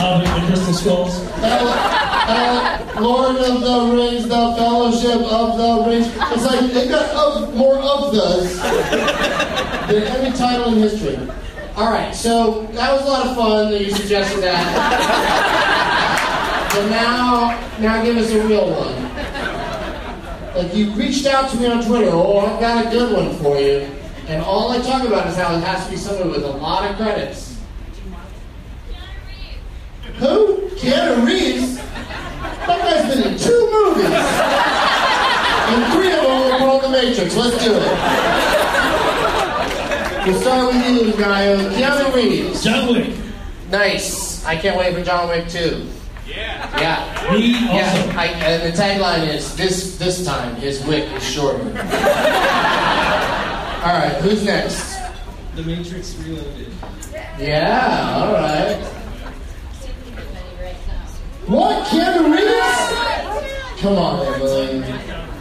Hobbit 0.01 0.29
and 0.29 0.47
Crystal 0.47 0.75
Skulls. 0.75 2.00
El, 2.31 3.03
Lord 3.03 3.37
of 3.37 3.61
the 3.61 3.97
Rings, 3.97 4.25
the 4.29 4.55
Fellowship 4.57 5.21
of 5.23 5.59
the 5.59 5.91
Rings. 5.91 6.07
It's 6.07 6.45
like 6.45 6.73
they 6.73 6.89
got 6.89 7.11
of, 7.15 7.55
more 7.55 7.79
of 7.79 8.13
those 8.13 8.61
than 8.61 10.03
any 10.05 10.37
title 10.37 10.73
in 10.73 10.79
history. 10.79 11.19
All 11.77 11.91
right, 11.91 12.15
so 12.15 12.67
that 12.73 12.93
was 12.93 13.03
a 13.03 13.07
lot 13.07 13.27
of 13.27 13.37
fun 13.37 13.71
that 13.73 13.81
you 13.81 13.91
suggested 13.91 14.43
that. 14.43 14.65
But 16.75 16.89
now, 16.89 17.59
now 17.81 18.03
give 18.05 18.17
us 18.17 18.31
a 18.31 18.47
real 18.47 18.71
one. 18.71 18.95
Like 20.55 20.75
you 20.75 20.93
reached 20.93 21.27
out 21.27 21.51
to 21.51 21.57
me 21.57 21.67
on 21.67 21.85
Twitter. 21.85 22.11
Oh, 22.13 22.39
I've 22.41 22.61
got 22.61 22.87
a 22.87 22.91
good 22.91 23.13
one 23.13 23.35
for 23.39 23.59
you. 23.59 23.89
And 24.27 24.43
all 24.43 24.71
I 24.71 24.79
talk 24.79 25.05
about 25.07 25.27
is 25.27 25.37
how 25.37 25.55
it 25.57 25.61
has 25.65 25.85
to 25.87 25.91
be 25.91 25.97
somebody 25.97 26.29
with 26.31 26.45
a 26.45 26.49
lot 26.49 26.89
of 26.89 26.97
credits. 26.97 27.59
Who? 30.19 30.69
Keanu 30.77 31.27
Reeves? 31.27 31.79
That 32.71 32.83
guy's 32.83 33.15
been 33.15 33.33
in 33.33 33.39
two 33.39 33.69
movies. 33.73 34.07
And 35.71 35.93
three 35.93 36.13
of 36.13 36.23
them 36.23 36.53
were 36.53 36.59
called 36.59 36.83
The 36.85 36.89
Matrix. 36.89 37.37
Let's 37.37 37.65
do 37.65 37.75
it. 37.75 37.83
We'll 40.27 40.41
start 40.41 40.73
with 40.73 40.89
you, 40.89 41.13
guy. 41.21 41.57
Keanu 41.75 42.15
Reeves. 42.15 42.63
John 42.63 42.93
Wick. 42.93 43.15
Nice. 43.71 44.45
I 44.45 44.55
can't 44.57 44.79
wait 44.79 44.95
for 44.95 45.03
John 45.03 45.29
Wick 45.29 45.49
2. 45.49 45.87
Yeah. 46.27 46.81
Yeah. 46.81 47.33
Me 47.33 47.55
also. 47.55 47.75
Yeah, 47.75 48.15
I, 48.17 48.27
and 48.27 48.73
the 48.73 48.77
tagline 48.81 49.27
is 49.27 49.57
this 49.57 49.99
this 49.99 50.25
time 50.25 50.55
his 50.57 50.85
wick 50.87 51.11
is 51.13 51.25
shorter. 51.29 51.59
all 51.59 51.75
right, 53.99 54.17
who's 54.21 54.45
next? 54.45 54.97
The 55.57 55.63
Matrix 55.65 56.15
Reloaded. 56.17 56.73
Yeah, 57.37 58.15
all 58.17 58.33
right. 58.35 59.00
What, 61.51 61.85
Keanu 61.89 62.31
Reeves? 62.31 63.81
Come 63.83 63.99
on, 63.99 64.25
Emily. 64.35 64.77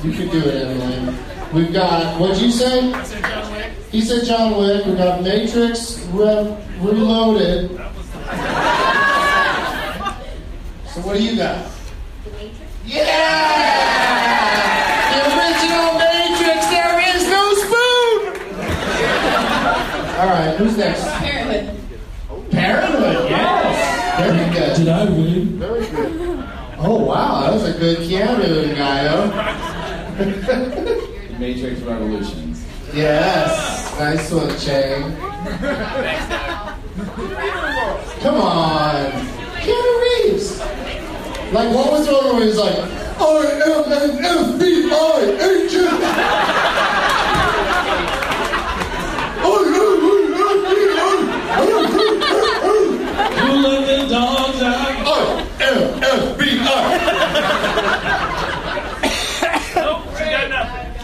You 0.01 0.11
can 0.11 0.29
do 0.29 0.39
it, 0.39 0.55
Emily. 0.65 1.15
We've 1.53 1.71
got, 1.71 2.19
what'd 2.19 2.39
you 2.41 2.49
say? 2.51 2.91
He 3.91 4.01
said 4.01 4.25
John 4.25 4.57
Wick. 4.57 4.87
We've 4.87 4.97
got 4.97 5.21
Matrix 5.21 5.99
Re- 6.07 6.57
Reloaded. 6.79 7.69
So 10.87 11.01
what 11.05 11.17
do 11.17 11.23
you 11.23 11.35
got? 11.37 11.69
The 12.23 12.31
Matrix. 12.31 12.59
Yeah! 12.85 13.05
The 15.13 15.21
original 15.37 15.93
Matrix, 15.93 16.65
there 16.73 16.99
is 17.15 17.27
no 17.29 17.53
spoon! 17.53 18.19
All 20.17 20.25
right, 20.27 20.55
who's 20.57 20.75
next? 20.75 21.03
Parenthood. 21.03 21.77
Parenthood, 22.49 23.29
yes. 23.29 23.97
Very 24.19 24.49
good. 24.53 24.75
Did 24.75 24.87
I 24.89 25.05
win? 25.05 25.59
Very 25.59 25.79
good. 25.79 25.88
Oh 26.91 27.03
wow, 27.03 27.41
that 27.41 27.53
was 27.53 27.65
a 27.65 27.73
good 27.77 27.99
Keanu 27.99 28.75
guy, 28.75 29.05
Matrix 31.37 31.81
Revolutions. 31.81 32.65
Yes, 32.95 33.95
nice 33.99 34.31
one, 34.31 34.57
Chang. 34.57 35.15
Come 38.21 38.41
on, 38.41 39.11
Keanu 39.61 40.01
Reeves. 40.01 40.59
Like, 41.53 41.69
what 41.75 41.91
was 41.91 42.07
the 42.07 42.13
one 42.15 42.37
where 42.37 42.45
he's 42.47 42.57
like, 42.57 42.79
I 42.79 42.81
am 43.67 43.91
an 43.93 44.23
FBI 44.57 45.21
agent. 45.45 46.01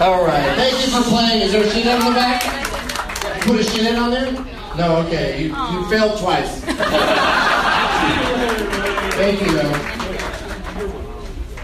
All 0.01 0.25
right. 0.25 0.55
Thank 0.55 0.73
you 0.85 0.91
for 0.91 1.01
playing. 1.09 1.41
Is 1.41 1.51
there 1.53 1.63
a 1.63 1.69
sheet 1.69 1.85
in 1.85 1.99
the 1.99 2.11
back? 2.11 2.43
Put 3.43 3.59
a 3.59 3.63
sheet 3.63 3.87
in 3.87 3.95
on 3.95 4.11
there? 4.11 4.31
No. 4.77 4.97
Okay. 5.07 5.43
You, 5.43 5.47
you 5.47 5.89
failed 5.89 6.19
twice. 6.19 6.61
Thank 9.15 9.41
you, 9.41 9.51
though. 9.53 9.71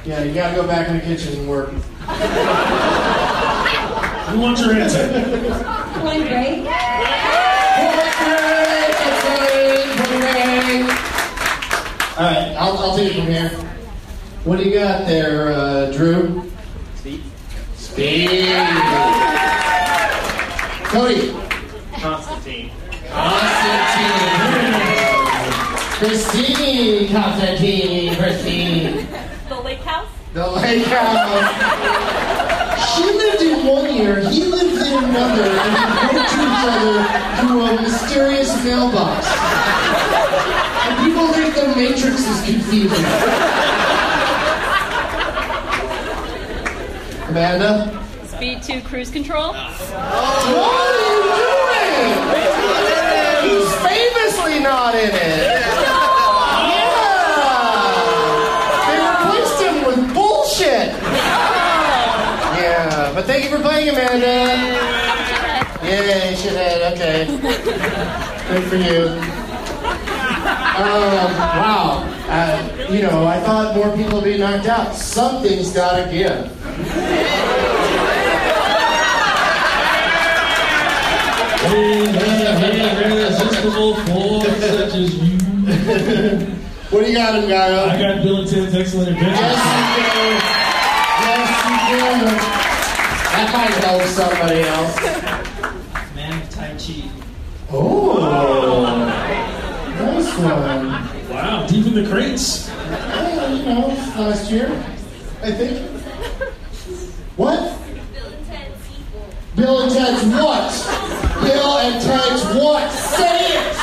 Yeah, 0.05 0.23
you 0.23 0.33
gotta 0.33 0.55
go 0.55 0.65
back 0.65 0.87
in 0.87 0.95
the 0.95 1.01
kitchen 1.03 1.39
and 1.39 1.47
work. 1.49 1.71
We 1.71 1.77
want 4.39 4.59
your 4.59 4.73
answer. 4.73 5.07
Going 6.01 6.23
great. 6.23 6.65
All 12.17 12.27
right, 12.27 12.55
I'll, 12.57 12.77
I'll 12.77 12.95
take 12.95 13.15
it 13.15 13.15
from 13.15 13.27
here. 13.27 13.70
What 14.43 14.57
do 14.57 14.63
you 14.63 14.73
got 14.73 15.05
there, 15.05 15.53
uh, 15.53 15.91
Drew? 15.91 16.49
Speed. 16.95 17.21
Speed. 17.75 18.57
Cody. 20.85 21.29
Constantine. 21.93 22.71
Constantine. 23.11 24.31
Christine. 25.99 27.11
Constantine. 27.11 28.15
Christine. 28.15 29.07
The 29.47 29.61
lake 29.61 29.81
house? 29.81 30.09
The 30.33 30.47
lake 30.47 30.85
house. 30.87 31.51
She 32.95 33.03
lived 33.03 33.43
in 33.43 33.67
one 33.67 33.93
year, 33.93 34.27
he 34.27 34.45
lived 34.45 34.73
in 34.87 35.03
another, 35.03 35.43
and 35.43 35.75
they 35.75 36.17
wrote 36.17 36.27
to 36.27 36.41
each 36.41 36.65
other 36.65 36.93
through 37.47 37.61
a 37.61 37.81
mysterious 37.83 38.63
mailbox. 38.63 39.27
And 40.81 40.97
people 41.05 41.27
think 41.27 41.53
the 41.53 41.67
Matrix 41.75 42.25
is 42.25 42.41
confusing. 42.43 43.90
Amanda? 47.31 47.87
Speed 48.25 48.61
2 48.61 48.81
cruise 48.81 49.09
control. 49.09 49.53
What 49.53 49.57
are 49.57 50.99
you 50.99 51.23
doing? 51.39 52.11
He's 53.47 53.71
famously 53.79 54.59
not 54.59 54.95
in 54.95 55.11
it. 55.11 55.47
Yeah. 56.67 56.91
They 58.87 58.99
replaced 59.07 59.61
him 59.61 59.75
with 59.87 60.13
bullshit. 60.13 60.91
Yeah, 62.59 63.13
but 63.15 63.23
thank 63.25 63.45
you 63.45 63.49
for 63.55 63.61
playing, 63.63 63.87
Amanda. 63.87 64.35
Yay, 65.83 66.35
shithead. 66.35 66.91
Okay. 66.91 67.25
Good 68.49 68.63
for 68.69 68.75
you. 68.75 69.07
Um, 70.81 71.31
wow. 71.31 72.03
Uh, 72.27 72.87
you 72.89 73.01
know, 73.03 73.25
I 73.25 73.39
thought 73.39 73.73
more 73.75 73.95
people 73.95 74.15
would 74.15 74.25
be 74.25 74.37
knocked 74.37 74.67
out. 74.67 74.93
Something's 74.95 75.71
got 75.71 76.03
to 76.03 76.11
give. 76.11 76.60
Hey, 81.61 82.05
hey, 82.05 82.45
hey, 82.59 83.11
irresistible 83.11 83.95
force 83.95 84.57
such 84.59 84.95
as 84.95 85.11
you. 85.17 85.37
What 86.89 86.99
do 87.03 87.07
you 87.09 87.15
got, 87.17 87.33
Ngaio? 87.35 87.79
I 87.87 87.91
got 87.99 88.23
Bill 88.23 88.37
and 88.41 88.47
Ted's 88.49 88.75
Excellent 88.75 89.09
Adventure. 89.09 89.41
Yes, 89.41 89.59
you 89.97 90.03
do. 90.11 90.25
Yes, 91.23 91.49
you 91.67 91.75
do. 91.91 92.03
That 93.31 93.47
might 93.53 93.75
help 93.83 94.03
somebody 94.03 94.61
else. 94.61 94.95
Man 96.15 96.33
of 96.41 96.49
Tai 96.49 96.71
Chi. 96.77 96.97
Oh, 97.71 98.19
nice 99.97 100.31
one. 100.37 100.85
Wow, 101.29 101.67
deep 101.67 101.85
in 101.87 101.93
the 101.95 102.03
crates. 102.09 102.69
Well, 102.69 103.55
you 103.55 103.63
know, 103.65 103.87
last 104.17 104.51
year, 104.51 104.69
I 105.41 105.51
think. 105.51 105.77
What? 107.37 107.79
Bill 109.55 109.81
and 109.81 109.91
Ted's 109.91 110.25
what? 110.25 110.71
Bill 111.41 111.77
and 111.77 112.01
Ted's 112.01 112.43
what? 112.55 112.91
Say 112.91 113.57
it! 113.57 113.75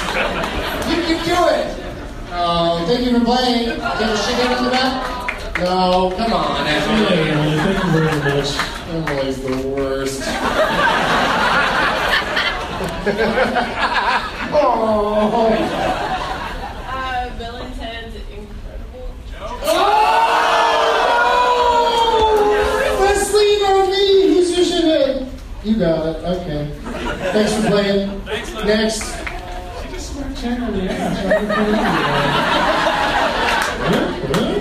You 0.88 1.02
can 1.04 1.18
do 1.24 1.38
it! 1.54 1.66
Oh, 2.30 2.84
thank 2.86 3.06
you 3.06 3.18
for 3.18 3.24
playing. 3.24 3.78
Get 3.78 4.02
a 4.02 4.16
shit 4.16 4.38
in 4.38 4.64
the 4.64 4.70
back? 4.70 5.58
No, 5.58 6.12
come 6.16 6.32
on, 6.32 6.66
Emily. 6.66 7.30
Emily, 7.30 7.56
thank 7.56 7.84
you 7.84 7.90
very 7.90 8.18
much. 8.18 8.50
Emily's 8.90 9.40
the 9.42 9.56
worst. 9.68 10.22
oh. 14.52 16.17
You 25.68 25.76
got 25.76 26.06
it. 26.06 26.16
Okay. 26.24 26.70
Thanks 27.30 27.52
for 27.52 27.62
playing. 27.68 28.20
Thanks, 28.22 28.54
Lou. 28.54 28.64
Next. 28.64 29.02
She 29.82 29.88
just 29.92 30.14
smacked 30.14 30.38
Chang 30.40 30.62
on 30.62 30.72
the 30.72 30.90
ass 30.90 31.24
right 31.26 31.42
in 31.42 31.46
front 31.46 31.68
of 31.68 31.74
you. 31.74 31.82
Huh? 33.84 34.00
Huh? 34.32 34.54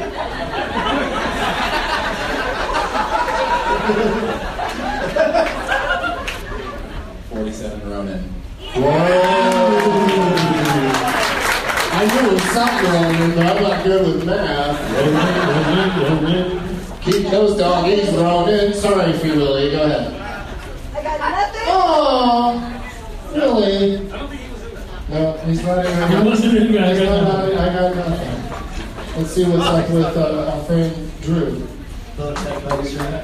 Forty-seven 7.29 7.89
Ronin. 7.89 8.21
Whoa. 8.75 8.91
I 11.93 11.95
knew 12.05 12.19
it 12.27 12.33
was 12.33 12.43
something 12.51 12.91
wrong, 12.91 13.15
but 13.33 13.45
I'm 13.47 13.59
not 13.63 13.77
good 13.85 14.01
with 14.13 14.25
math. 14.25 14.77
Ronin, 16.03 16.25
Ronin. 16.25 16.47
Keep 17.01 17.31
those 17.31 17.55
doggies 17.57 18.09
rolling. 18.11 18.59
In. 18.59 18.73
Sorry, 18.73 19.13
Free 19.13 19.37
Willy. 19.37 19.71
Go 19.71 19.83
ahead. 19.83 20.26
I 22.27 22.33
got 22.33 22.73
nothing. 22.73 23.41
Oh, 23.41 23.59
really? 23.61 23.97
I 23.97 23.99
don't 24.09 24.29
think 24.29 24.41
he 24.41 24.51
was 24.51 24.63
in 24.63 24.73
that. 24.75 25.09
No, 25.09 25.37
he's 25.45 25.63
not 25.63 25.85
in 25.85 25.91
He 26.11 26.17
wasn't 26.29 26.57
in 26.57 26.71
that. 26.73 26.83
I 26.83 26.93
He's 26.93 26.99
got 26.99 27.23
not, 27.23 27.27
nothing. 27.33 27.57
I 27.57 27.59
got 27.73 27.95
nothing. 27.95 29.17
Let's 29.17 29.31
see 29.31 29.43
what's 29.45 29.65
up 29.65 29.89
with 29.89 30.17
uh, 30.17 30.51
our 30.51 30.63
friend 30.65 31.11
Drew. 31.21 31.67
Bogus 32.17 32.93
Journey. 32.93 33.21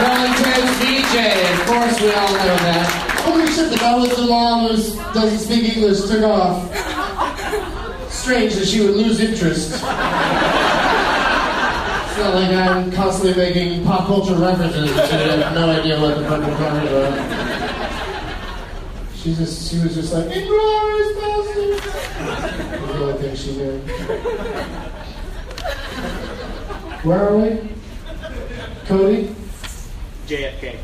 Bill 0.00 0.16
and 0.16 0.34
Ted's 0.38 0.72
DJ. 0.80 1.14
Of 1.52 1.66
course, 1.66 1.96
we 2.00 2.08
all 2.12 2.32
know 2.32 2.56
that. 2.64 2.86
Holy 3.24 3.46
shit, 3.48 3.70
the 3.70 3.76
guy 3.76 4.00
with 4.00 4.16
the 4.16 4.22
law 4.22 4.66
doesn't 4.68 5.38
speak 5.38 5.76
English 5.76 6.00
took 6.08 6.22
off. 6.22 6.70
Strange 8.10 8.54
that 8.54 8.66
she 8.66 8.80
would 8.80 8.94
lose 8.96 9.20
interest. 9.20 9.82
It's 12.20 12.28
not 12.28 12.34
like 12.34 12.50
I'm 12.50 12.92
constantly 12.92 13.34
making 13.34 13.82
pop 13.82 14.06
culture 14.06 14.34
references 14.34 14.90
and 14.90 15.08
she 15.08 15.16
would 15.16 15.38
have 15.38 15.54
no 15.54 15.70
idea 15.70 15.98
what 15.98 16.18
the 16.18 16.24
fuck 16.28 16.40
we're 16.40 16.54
talking 16.58 16.86
about. 16.86 17.14
She 19.16 19.34
just, 19.34 19.70
she 19.70 19.78
was 19.78 19.94
just 19.94 20.12
like, 20.12 20.26
Inglorious 20.26 21.16
Bastards! 21.16 21.80
That's 21.80 22.92
the 22.92 22.98
only 22.98 23.14
thing 23.22 23.36
she 23.36 23.56
knew. 23.56 23.78
Where 27.08 27.26
are 27.26 27.38
we? 27.38 27.70
Cody? 28.84 29.34
JFK. 30.26 30.76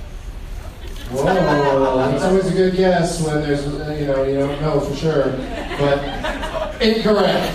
Whoa, 1.10 1.98
that's 1.98 2.24
always 2.24 2.46
a 2.46 2.52
good 2.52 2.76
guess 2.76 3.20
when 3.22 3.42
there's, 3.42 3.66
you 3.66 4.06
know, 4.06 4.22
you 4.24 4.38
don't 4.38 4.58
know 4.62 4.80
for 4.80 4.96
sure. 4.96 5.36
But 5.78 6.80
incorrect. 6.80 7.52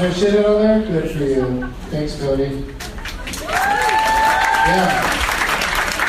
Is 0.00 0.20
there 0.20 0.30
shit 0.32 0.46
on 0.46 0.62
there? 0.62 0.80
Good 0.80 1.10
for 1.10 1.24
you. 1.24 1.66
Thanks, 1.90 2.14
Cody. 2.20 2.64
Yeah. 3.50 5.02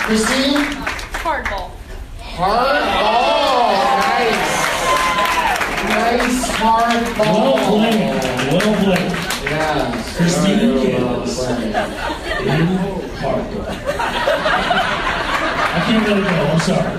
Christine? 0.05 0.61
Hardball. 1.23 1.71
Hardball. 2.19 3.73
Nice. 3.97 4.45
Nice 5.89 6.49
hard 6.51 7.17
ball. 7.17 7.55
Well 7.55 7.79
played. 7.79 8.21
Well 8.53 8.73
played. 8.83 9.11
Yeah. 9.49 10.03
Christine 10.15 10.59
Well 10.75 11.25
Gibbs. 11.25 11.35
played. 11.35 11.75
I 15.71 15.83
can't 15.87 16.03
let 16.07 16.17
it 16.17 16.23
go. 16.23 16.29
I'm 16.29 16.59
sorry. 16.59 16.93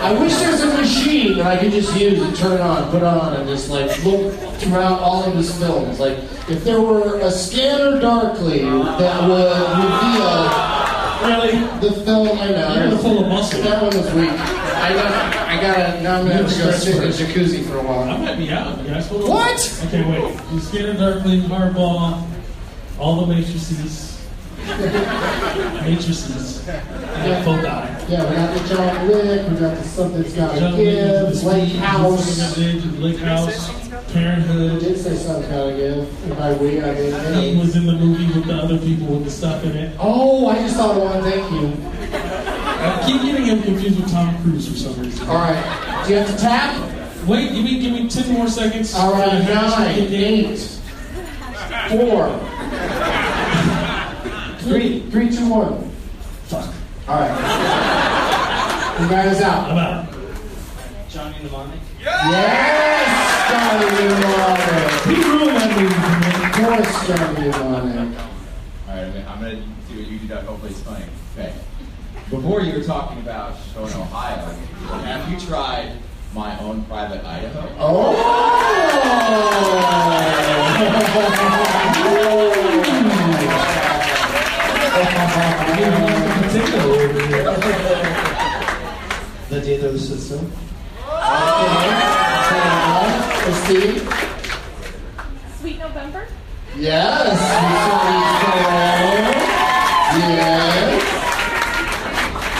I 0.00 0.18
wish 0.18 0.34
there 0.38 0.52
was 0.52 0.62
a 0.62 0.74
machine 0.74 1.36
that 1.36 1.46
I 1.46 1.58
could 1.58 1.72
just 1.72 1.94
use 2.00 2.18
and 2.22 2.34
turn 2.34 2.62
on, 2.62 2.90
put 2.90 3.02
on, 3.02 3.34
and 3.34 3.46
just 3.46 3.68
like 3.68 4.02
look 4.02 4.32
throughout 4.60 5.00
all 5.00 5.24
of 5.24 5.34
his 5.34 5.56
films. 5.58 5.98
Like 6.00 6.18
if 6.48 6.62
there 6.64 6.80
were 6.80 7.18
a 7.20 7.30
scanner 7.30 8.00
darkly 8.00 8.60
that 8.64 9.28
would 9.28 9.50
reveal 9.82 10.80
Really? 11.20 11.58
the 11.80 11.92
film. 12.04 12.38
I 12.38 12.48
know. 12.50 12.88
You're 12.88 12.98
full 12.98 13.18
of 13.22 13.28
muscle. 13.28 13.60
That 13.62 13.82
one 13.82 13.94
was 13.96 14.10
weak. 14.14 14.30
I 14.30 14.92
got. 14.94 15.36
I 15.48 15.60
gotta. 15.60 16.00
Now 16.02 16.16
I'm 16.20 16.22
gonna 16.26 16.34
have 16.42 16.50
to 16.50 16.58
go 16.58 16.70
sit 16.72 16.96
in 16.96 17.02
the 17.02 17.08
jacuzzi 17.08 17.62
for 17.68 17.76
a 17.76 17.82
while. 17.82 18.08
I 18.08 18.16
might 18.16 18.36
be 18.38 18.50
out, 18.50 18.82
guys. 18.86 19.06
Hold 19.08 19.24
on. 19.24 19.28
What? 19.30 19.82
Okay, 19.86 20.02
wait. 20.10 20.40
You 20.52 20.60
scanner 20.60 20.94
darkly, 20.94 21.40
hardball, 21.42 22.26
all 22.98 23.26
the 23.26 23.34
matrices. 23.34 24.06
matrices. 25.82 26.66
Yeah, 26.66 27.42
full 27.44 27.60
die. 27.60 28.04
Yeah, 28.08 28.28
we 28.28 28.36
got 28.36 28.54
the 28.56 28.74
John 28.74 29.08
Wick. 29.08 29.48
We 29.48 29.56
got 29.56 29.76
the 29.76 29.84
Something's 29.84 30.32
Gotta 30.32 30.58
John 30.60 30.76
Give. 30.76 31.34
the 31.34 31.48
Lake 31.48 31.72
House. 31.76 32.54
the 32.54 32.72
Lake 32.98 33.18
House, 33.18 33.79
I 34.10 34.12
Parenthood. 34.12 34.80
did 34.80 34.98
say 34.98 35.14
Something's 35.16 35.48
Gotta 35.52 35.76
Give. 35.76 36.24
And 36.24 36.36
by 36.36 36.52
we, 36.54 36.80
I 36.82 36.94
mean 36.94 37.54
He 37.54 37.60
was 37.60 37.76
in 37.76 37.86
the 37.86 37.92
movie 37.92 38.26
with 38.26 38.46
the 38.46 38.54
other 38.54 38.78
people 38.78 39.06
with 39.08 39.24
the 39.24 39.30
stuff 39.30 39.62
in 39.64 39.76
it. 39.76 39.96
Oh, 40.00 40.48
I 40.48 40.56
just 40.56 40.76
thought 40.76 40.96
of 40.96 41.02
one. 41.02 41.22
Thank 41.22 41.50
you. 41.52 41.72
I 42.12 43.02
keep 43.06 43.22
getting 43.22 43.46
him 43.46 43.62
confused 43.62 44.00
with 44.00 44.10
Tom 44.10 44.36
Cruise 44.42 44.68
for 44.68 44.76
some 44.76 45.00
reason. 45.00 45.28
All 45.28 45.36
right. 45.36 46.04
Do 46.06 46.12
you 46.12 46.18
have 46.18 46.28
to 46.30 46.36
tap? 46.36 47.26
Wait, 47.26 47.52
give 47.52 47.62
me 47.64 47.78
give 47.80 47.92
me 47.92 48.08
ten 48.08 48.32
more 48.32 48.48
seconds. 48.48 48.94
All 48.94 49.12
right, 49.12 49.30
for 49.30 49.36
the 49.36 49.44
match 49.44 49.78
nine, 49.78 49.94
to 49.94 50.00
get 50.08 50.12
in. 50.12 50.44
eight, 50.46 50.58
four, 51.90 52.40
three, 54.60 55.00
three, 55.10 55.28
two, 55.30 55.48
one. 55.48 55.90
Fuck. 56.48 56.72
All 57.08 57.20
right. 57.20 58.96
You 59.00 59.08
guys 59.08 59.40
out. 59.42 59.70
I'm 59.70 59.78
out. 59.78 60.06
Johnny 61.10 61.36
Mnemonic. 61.42 61.80
Yes, 62.00 63.09
Johnny 63.50 63.88
Mnemonic. 63.90 64.90
He 65.04 65.14
ruined 65.28 65.56
that 65.56 65.70
movie 65.76 65.94
for 65.94 66.14
me. 66.20 66.30
Of 66.44 66.50
course, 66.54 66.92
Johnny 67.08 67.48
Mnemonic. 67.48 68.18
All 68.88 68.94
right, 68.94 69.24
I'm 69.28 69.38
gonna- 69.40 69.56
do 69.90 69.96
what 69.98 70.06
you 70.06 70.18
do. 70.18 70.26
That 70.28 70.44
hopefully 70.44 70.70
it's 70.70 70.80
funny. 70.80 71.04
Okay. 71.36 71.52
Before 72.30 72.60
you 72.60 72.74
were 72.78 72.84
talking 72.84 73.18
about 73.18 73.56
Shoshone, 73.74 74.02
Ohio. 74.02 74.54
Have 75.02 75.28
you 75.32 75.38
tried 75.40 75.92
my 76.32 76.56
own 76.60 76.84
private 76.84 77.24
Idaho? 77.24 77.68
Oh. 77.78 78.16
The 89.50 89.58
the 89.76 89.98
System. 89.98 90.52
Oh! 91.04 92.29
Steve? 93.70 94.02
Sweet 95.60 95.78
November. 95.78 96.26
Yes. 96.76 97.38
Yes. 100.18 101.04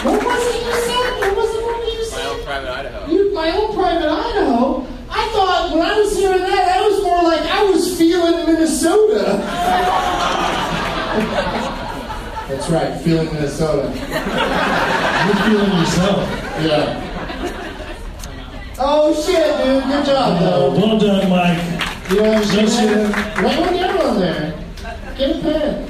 What 0.05 0.25
was 0.25 0.47
it 0.47 0.67
you 0.67 0.73
said? 0.73 1.11
What 1.19 1.37
was 1.37 1.51
the 1.53 1.61
movie 1.67 1.91
you 1.91 1.99
My 1.99 2.05
said? 2.07 2.27
own 2.29 2.45
private 2.45 2.71
Idaho. 2.71 3.11
You, 3.13 3.35
my 3.35 3.51
own 3.51 3.75
private 3.75 4.09
Idaho. 4.09 4.87
I 5.11 5.29
thought 5.33 5.71
when 5.73 5.83
I 5.83 5.99
was 5.99 6.17
hearing 6.17 6.39
that, 6.43 6.65
that 6.67 6.81
was 6.89 7.03
more 7.03 7.23
like 7.25 7.41
I 7.43 7.65
was 7.65 7.99
feeling 7.99 8.47
Minnesota. 8.47 9.43
That's 12.47 12.71
right, 12.71 13.01
feeling 13.01 13.33
Minnesota. 13.35 13.89
You're 15.27 15.37
feeling 15.45 15.77
yourself. 15.77 16.31
Yeah. 16.63 17.10
Oh 18.83 19.13
shit, 19.13 19.37
dude! 19.59 19.85
Good 19.85 20.07
job, 20.07 20.41
though. 20.41 20.71
well 20.71 20.99
done, 20.99 21.29
Mike. 21.29 21.59
You 22.11 22.23
want 22.23 22.43
to 22.43 22.57
No 22.57 22.67
shoot 22.67 22.71
shit. 22.71 23.15
Write 23.37 23.61
one 23.61 23.75
down 23.75 24.01
on 24.01 24.19
there. 24.19 24.65
Get 25.19 25.37
a 25.37 25.41
pen. 25.43 25.87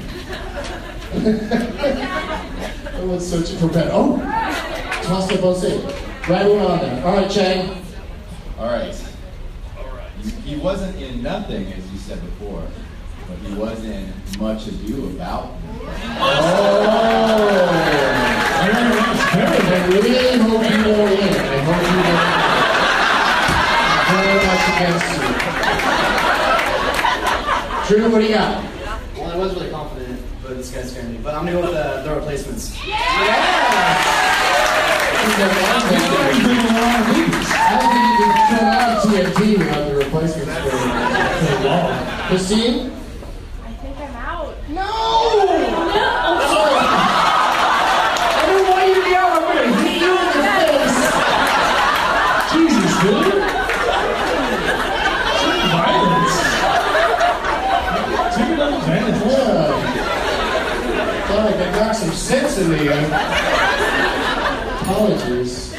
Everyone's 2.93 3.25
searching 3.25 3.57
for 3.59 3.67
a 3.67 3.69
pen. 3.69 3.87
Oh, 3.93 4.17
tossed 5.03 5.31
up 5.31 5.41
on 5.41 5.55
stage. 5.55 5.85
Write 6.27 6.49
one 6.49 6.59
on 6.65 6.79
there. 6.79 7.05
All 7.05 7.15
right, 7.15 7.31
Chang. 7.31 7.81
All 8.59 8.65
right. 8.65 8.93
He 10.43 10.57
wasn't 10.57 11.01
in 11.01 11.23
nothing, 11.23 11.71
as 11.71 11.91
you 11.93 11.97
said 11.97 12.19
before, 12.21 12.67
but 13.29 13.37
he 13.37 13.53
was 13.53 13.81
in 13.85 14.11
much 14.37 14.67
ado 14.67 15.11
about. 15.11 15.53
Oh. 16.19 16.91
I 18.53 18.67
don't 18.67 18.89
know, 18.89 19.11
it's 19.13 19.25
terrible. 19.31 19.65
I 19.65 19.87
really 19.87 20.37
hope 20.39 20.63
you 20.69 20.83
don't 20.83 20.99
win. 21.09 21.33
I 21.39 21.63
hope 21.63 21.81
you 21.87 22.03
don't. 22.03 22.40
Very 24.11 24.43
much 24.45 24.63
against 24.75 25.07
you. 25.15 25.19
Drew, 27.87 28.11
what 28.11 28.19
do 28.19 28.25
you 28.27 28.33
got? 28.33 28.63
Well, 29.15 29.31
I 29.31 29.37
was 29.37 29.53
really 29.55 29.69
confident, 29.69 30.19
but 30.43 30.57
this 30.57 30.69
guy's 30.69 30.91
scared 30.91 31.09
me. 31.11 31.17
But 31.23 31.33
I'm 31.33 31.45
gonna 31.45 31.61
go 31.61 31.61
with 31.61 31.71
the, 31.71 32.01
the 32.03 32.15
replacements. 32.15 32.75
Yeah! 32.85 32.97
a 35.23 35.37
man, 35.37 35.81
He's 35.81 36.43
man. 36.43 36.43
been 36.43 36.59
in 36.59 36.65
a 36.65 36.81
lot 36.81 36.99
of 36.99 37.07
movies. 37.07 37.49
I 37.51 37.55
don't 37.71 37.87
think 37.87 38.03
you 38.19 38.27
can 38.27 38.43
turn 38.51 38.67
on 38.67 38.91
TNT 38.99 39.39
without 39.59 39.83
the 39.87 39.95
replacements. 39.95 40.51
For 40.51 40.75
a 41.55 41.63
while. 41.63 42.27
Christine? 42.27 42.75
I 43.63 43.71
think 43.79 43.95
I'm 43.97 44.15
out. 44.15 44.51
No! 44.67 44.91
Sorry. 46.51 46.83
I 48.27 48.43
don't 48.45 48.65
want 48.69 48.83
you 48.87 48.95
to 48.95 49.03
be 49.07 49.13
out. 49.15 49.31
I'm 49.31 49.43
going 49.47 49.55
to 49.55 49.75
hit 49.79 50.01
you 50.01 50.11
in 50.11 50.25
the 50.25 50.31
face. 50.33 51.11
listen 62.61 62.77
to 62.77 62.83
you. 62.83 62.91
Apologies. 64.81 65.73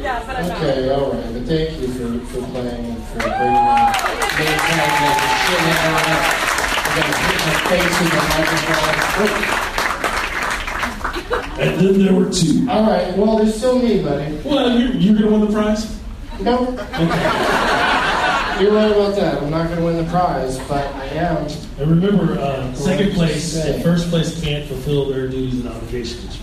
Yeah, 0.00 0.22
but 0.26 0.36
I'm 0.36 0.48
not. 0.48 0.56
Okay, 0.58 0.90
all 0.90 1.12
right, 1.12 1.32
but 1.32 1.42
thank 1.46 1.80
you 1.80 2.19
for, 2.30 2.40
for 2.40 2.46
playing 2.52 2.84
and 2.84 3.02
for 3.04 3.18
bringing 3.18 3.38
me 3.38 4.20
me 4.40 4.46
trying 4.46 4.88
to 4.88 5.02
make 5.02 5.20
shit 5.40 5.60
out 5.66 5.98
of 5.98 6.06
it. 6.06 6.22
I 6.80 6.94
gotta 6.96 7.14
hit 7.20 7.40
my 7.46 7.54
face 7.68 7.94
with 8.00 8.10
the 8.10 8.22
microphone. 8.30 9.60
And 11.60 11.70
then 11.78 11.94
there 12.04 12.14
were 12.14 12.30
two. 12.30 12.66
All 12.70 12.84
right, 12.90 13.16
well, 13.16 13.36
there's 13.36 13.54
still 13.54 13.78
me, 13.78 14.02
buddy. 14.02 14.34
Well, 14.44 14.78
you're, 14.78 14.92
you're 14.92 15.14
going 15.14 15.26
to 15.26 15.30
win 15.30 15.40
the 15.42 15.52
prize? 15.52 16.00
No. 16.40 16.70
You're 18.60 18.72
right 18.72 18.90
about 18.90 19.14
that. 19.16 19.42
I'm 19.42 19.50
not 19.50 19.66
going 19.66 19.78
to 19.78 19.84
win 19.84 19.96
the 20.02 20.10
prize, 20.10 20.58
but 20.68 20.86
I 20.94 21.04
am. 21.06 21.46
And 21.78 21.90
remember, 21.90 22.38
uh, 22.38 22.72
second 22.74 23.12
place 23.12 23.52
Say. 23.52 23.74
and 23.74 23.82
first 23.82 24.08
place 24.08 24.40
can't 24.42 24.66
fulfill 24.66 25.10
their 25.10 25.28
duties 25.28 25.60
and 25.60 25.68
obligations. 25.68 26.38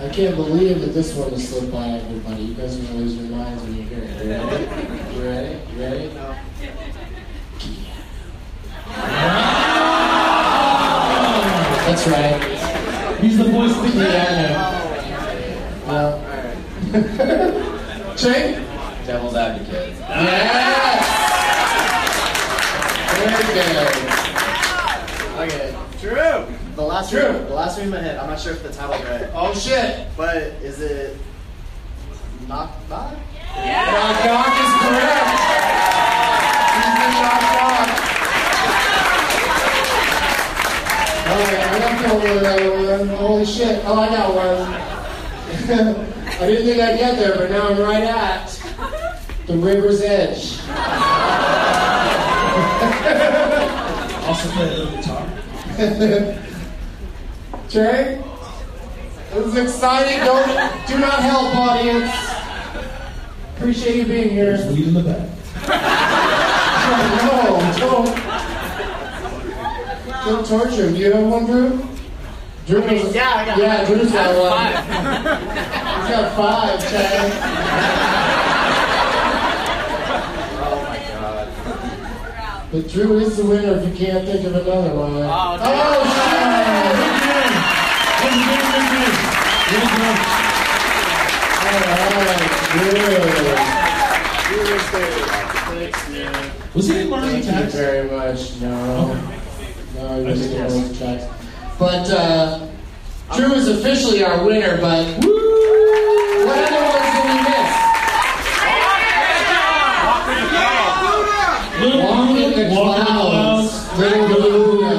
I 0.00 0.08
can't 0.08 0.34
believe 0.34 0.80
that 0.80 0.92
this 0.92 1.14
one 1.14 1.30
has 1.30 1.48
slipped 1.48 1.70
by 1.70 1.86
everybody. 1.86 2.42
You 2.42 2.54
guys 2.54 2.74
are 2.76 2.82
going 2.82 2.92
to 2.92 2.98
lose 2.98 3.16
your 3.16 3.28
minds 3.36 3.62
when 3.62 3.76
you 3.76 3.82
hear 3.82 4.02
it. 4.02 5.01
You 5.14 5.22
ready? 5.22 5.58
You 5.72 5.80
ready? 5.82 6.04
You 6.04 6.10
ready? 6.10 6.32
That's 11.84 12.06
right. 12.06 13.18
He's 13.20 13.36
the 13.38 13.44
voice 13.44 13.76
of 13.76 13.82
the 13.82 13.90
Piano. 13.90 14.54
Well, 15.86 16.18
Jake? 18.16 18.56
Devil's 19.06 19.34
advocate. 19.34 19.94
Yes! 19.98 21.04
Very 23.18 23.44
good. 23.54 23.86
Okay, 25.52 25.76
Drew. 26.00 26.46
The 26.76 26.82
last 26.82 27.10
Drew. 27.10 27.20
room, 27.26 27.46
the 27.46 27.54
last 27.54 27.78
room 27.78 27.92
I 27.94 27.98
hit. 28.00 28.16
I'm 28.18 28.30
not 28.30 28.40
sure 28.40 28.52
if 28.52 28.62
the 28.62 28.70
title's 28.72 29.02
right, 29.04 29.30
Oh 29.34 29.52
shit! 29.54 30.08
but 30.16 30.36
is 30.36 30.80
it 30.80 31.18
knock 32.48 32.72
Knock 33.56 34.24
knock 34.24 34.48
is 34.48 34.72
correct. 34.80 35.28
He's 36.72 36.94
the 36.98 37.06
knock 37.12 37.42
knock. 37.42 37.88
Alright, 41.28 41.60
I 41.60 41.62
got 41.78 41.94
to 42.02 42.08
over 42.14 42.40
that 42.40 42.58
one. 42.98 43.08
Holy 43.16 43.44
shit. 43.44 43.76
Oh, 43.84 44.00
I 44.00 44.08
got 44.08 44.34
one. 44.34 44.58
I 46.40 46.46
didn't 46.46 46.64
think 46.66 46.80
I'd 46.80 46.98
get 46.98 47.18
there, 47.18 47.36
but 47.36 47.50
now 47.50 47.68
I'm 47.68 47.78
right 47.78 48.04
at 48.04 48.48
the 49.46 49.56
river's 49.56 50.00
edge. 50.00 50.58
Also 54.22 54.48
play 54.50 54.62
a 54.62 54.66
little 54.68 54.86
guitar. 54.96 55.26
Trey? 57.68 58.22
This 59.32 59.46
is 59.46 59.56
exciting. 59.56 60.20
Don't, 60.20 60.46
do 60.86 60.98
not 61.00 61.20
help, 61.22 61.56
audience. 61.56 62.31
Appreciate 63.62 63.94
you 63.94 64.04
being 64.06 64.30
here. 64.30 64.56
There's 64.56 64.66
weed 64.76 64.88
in 64.88 64.94
the 64.94 65.02
back. 65.04 65.28
No, 67.22 67.60
don't. 67.78 68.10
Don't 70.24 70.44
torture 70.44 70.88
him. 70.88 70.94
Do 70.94 70.98
you 70.98 71.12
have 71.12 71.26
one, 71.28 71.46
Drew? 71.46 71.86
Drew 72.66 72.80
has, 72.80 73.14
yeah, 73.14 73.30
I 73.30 73.44
got 73.46 73.56
one. 73.56 73.68
Yeah, 73.68 73.84
Drew's 73.86 74.10
got 74.10 74.30
I 74.30 74.36
one. 74.40 74.72
have 74.72 75.38
He's 76.02 76.10
got 76.10 76.36
five, 76.36 76.80
Chad. 76.90 77.32
Oh 80.58 80.82
my 80.88 80.98
god. 81.08 81.46
But 82.72 82.82
Drew 82.88 83.18
is 83.20 83.36
the 83.36 83.44
winner 83.46 83.78
if 83.78 83.84
you 83.88 83.94
can't 84.06 84.26
think 84.26 84.44
of 84.44 84.56
another 84.56 84.92
one. 84.92 85.12
Oh, 85.22 85.56
oh 85.60 86.02
shit! 90.36 90.41
Was 96.74 96.88
he 96.88 97.00
in 97.00 97.10
Mars 97.10 97.24
Thank 97.30 97.44
you 97.44 97.70
very 97.70 98.10
much. 98.10 98.60
No. 98.60 99.14
No, 99.94 100.18
he 100.18 100.24
wasn't 100.24 100.52
in 100.54 100.68
those 100.68 100.98
tracks. 100.98 101.24
But 101.78 102.10
uh, 102.10 102.66
Drew 103.36 103.52
is 103.54 103.68
officially 103.68 104.24
our 104.24 104.44
winner, 104.44 104.78
but 104.80 105.06
what 105.06 106.58
other 106.58 106.82
ones 106.88 107.08
did 107.12 107.24
we 107.28 107.36
miss? 107.44 107.70
Little 111.80 112.00
Walking 112.04 112.36
in 112.36 112.50
the 112.50 112.74
Walking 112.74 113.00
the 113.00 113.06
Clouds. 113.06 113.98
Little 113.98 114.26
Blue. 114.28 114.84
uh, 114.84 114.98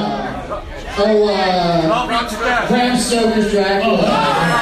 Oh, 0.95 1.27
uh, 1.27 2.67
Bram 2.67 2.97
Stoker's 2.99 3.49
Dracula. 3.51 4.52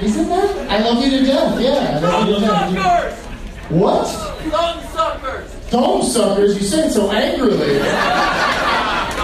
He's 0.00 0.16
in 0.16 0.28
that? 0.28 0.70
I 0.70 0.78
love 0.78 1.04
you 1.04 1.10
to 1.10 1.26
death, 1.26 1.60
yeah. 1.60 1.98
I 1.98 2.00
love 2.00 2.28
you 2.28 2.34
to 2.36 2.40
death. 2.40 3.70
What? 3.70 4.06
Thumb 4.06 4.80
suckers! 4.92 5.50
Dome 5.70 6.02
suckers? 6.02 6.56
You 6.60 6.66
said 6.66 6.86
it 6.86 6.92
so 6.92 7.10
angrily. 7.10 7.78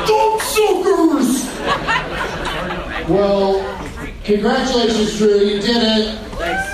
Dome 0.06 0.40
suckers! 0.40 1.46
Well, 3.09 3.62
congratulations, 4.24 5.16
Drew. 5.16 5.38
You 5.38 5.61
did 5.61 5.82
it. 5.82 6.18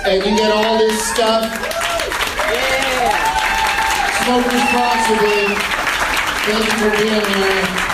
And 0.05 0.25
you 0.25 0.37
get 0.37 0.51
all 0.51 0.77
this 0.77 1.01
stuff. 1.13 1.53
Smoke 4.23 4.45
responsibly. 4.51 5.55
Thank 6.45 6.65
you 6.65 6.73
for 6.77 6.89
being 6.97 7.25
here. 7.37 7.92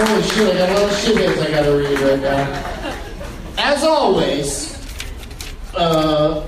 Holy 0.00 0.22
shit, 0.22 0.54
I 0.54 0.58
got 0.58 0.70
a 0.70 0.72
lot 0.74 0.82
of 0.84 0.90
shitheads 0.98 1.42
I 1.44 1.50
gotta 1.50 1.76
read 1.76 1.98
right 1.98 2.20
now. 2.20 2.46
As 3.58 3.82
always, 3.82 4.76
uh, 5.74 6.44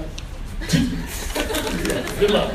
Good 2.20 2.30
luck. 2.30 2.54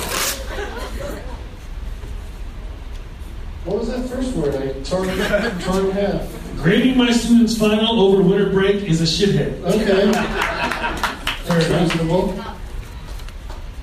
what 3.65 3.79
was 3.79 3.87
that 3.89 4.07
first 4.07 4.33
word? 4.35 4.55
I 4.55 4.71
tore 4.83 5.05
it, 5.05 5.61
tore 5.63 5.81
it 5.81 5.85
in 5.85 5.91
half. 5.91 6.55
Grading 6.57 6.97
my 6.97 7.11
students' 7.11 7.57
final 7.57 7.99
over 7.99 8.23
winter 8.23 8.49
break 8.51 8.83
is 8.83 9.01
a 9.01 9.03
shithead. 9.03 9.61
Okay. 9.63 10.11
Very 11.43 11.81
reasonable. 11.81 12.39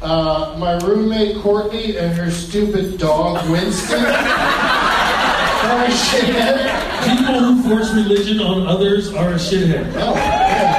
Uh, 0.01 0.57
my 0.59 0.79
roommate 0.87 1.37
Courtney 1.43 1.97
and 1.99 2.15
her 2.17 2.31
stupid 2.31 2.97
dog 2.99 3.51
Winston. 3.51 4.01
Are 4.03 5.85
a 5.85 5.89
shithead. 5.89 6.92
People 7.05 7.41
who 7.41 7.63
force 7.69 7.93
religion 7.93 8.41
on 8.41 8.67
others 8.67 9.13
are 9.13 9.31
a 9.31 9.37
shithead. 9.37 9.93
Oh, 9.97 10.15
yeah. 10.15 10.79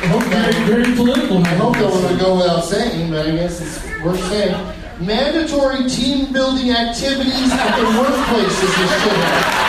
I 0.00 0.06
hope 0.06 0.22
Very, 0.24 0.52
that, 0.52 0.66
very 0.66 0.94
political. 0.96 1.38
I 1.38 1.54
hope 1.54 1.74
that 1.74 1.90
one 1.90 2.02
would 2.04 2.20
go 2.20 2.36
without 2.36 2.64
saying, 2.64 3.10
but 3.10 3.26
I 3.26 3.30
guess 3.32 3.60
it's 3.60 4.04
worth 4.04 4.22
saying. 4.28 4.54
Mandatory 5.00 5.88
team 5.88 6.32
building 6.32 6.70
activities 6.70 7.50
at 7.52 7.76
the 7.76 7.84
workplace 7.98 8.62
is 8.62 8.70
a 8.70 8.86
shithead. 9.00 9.68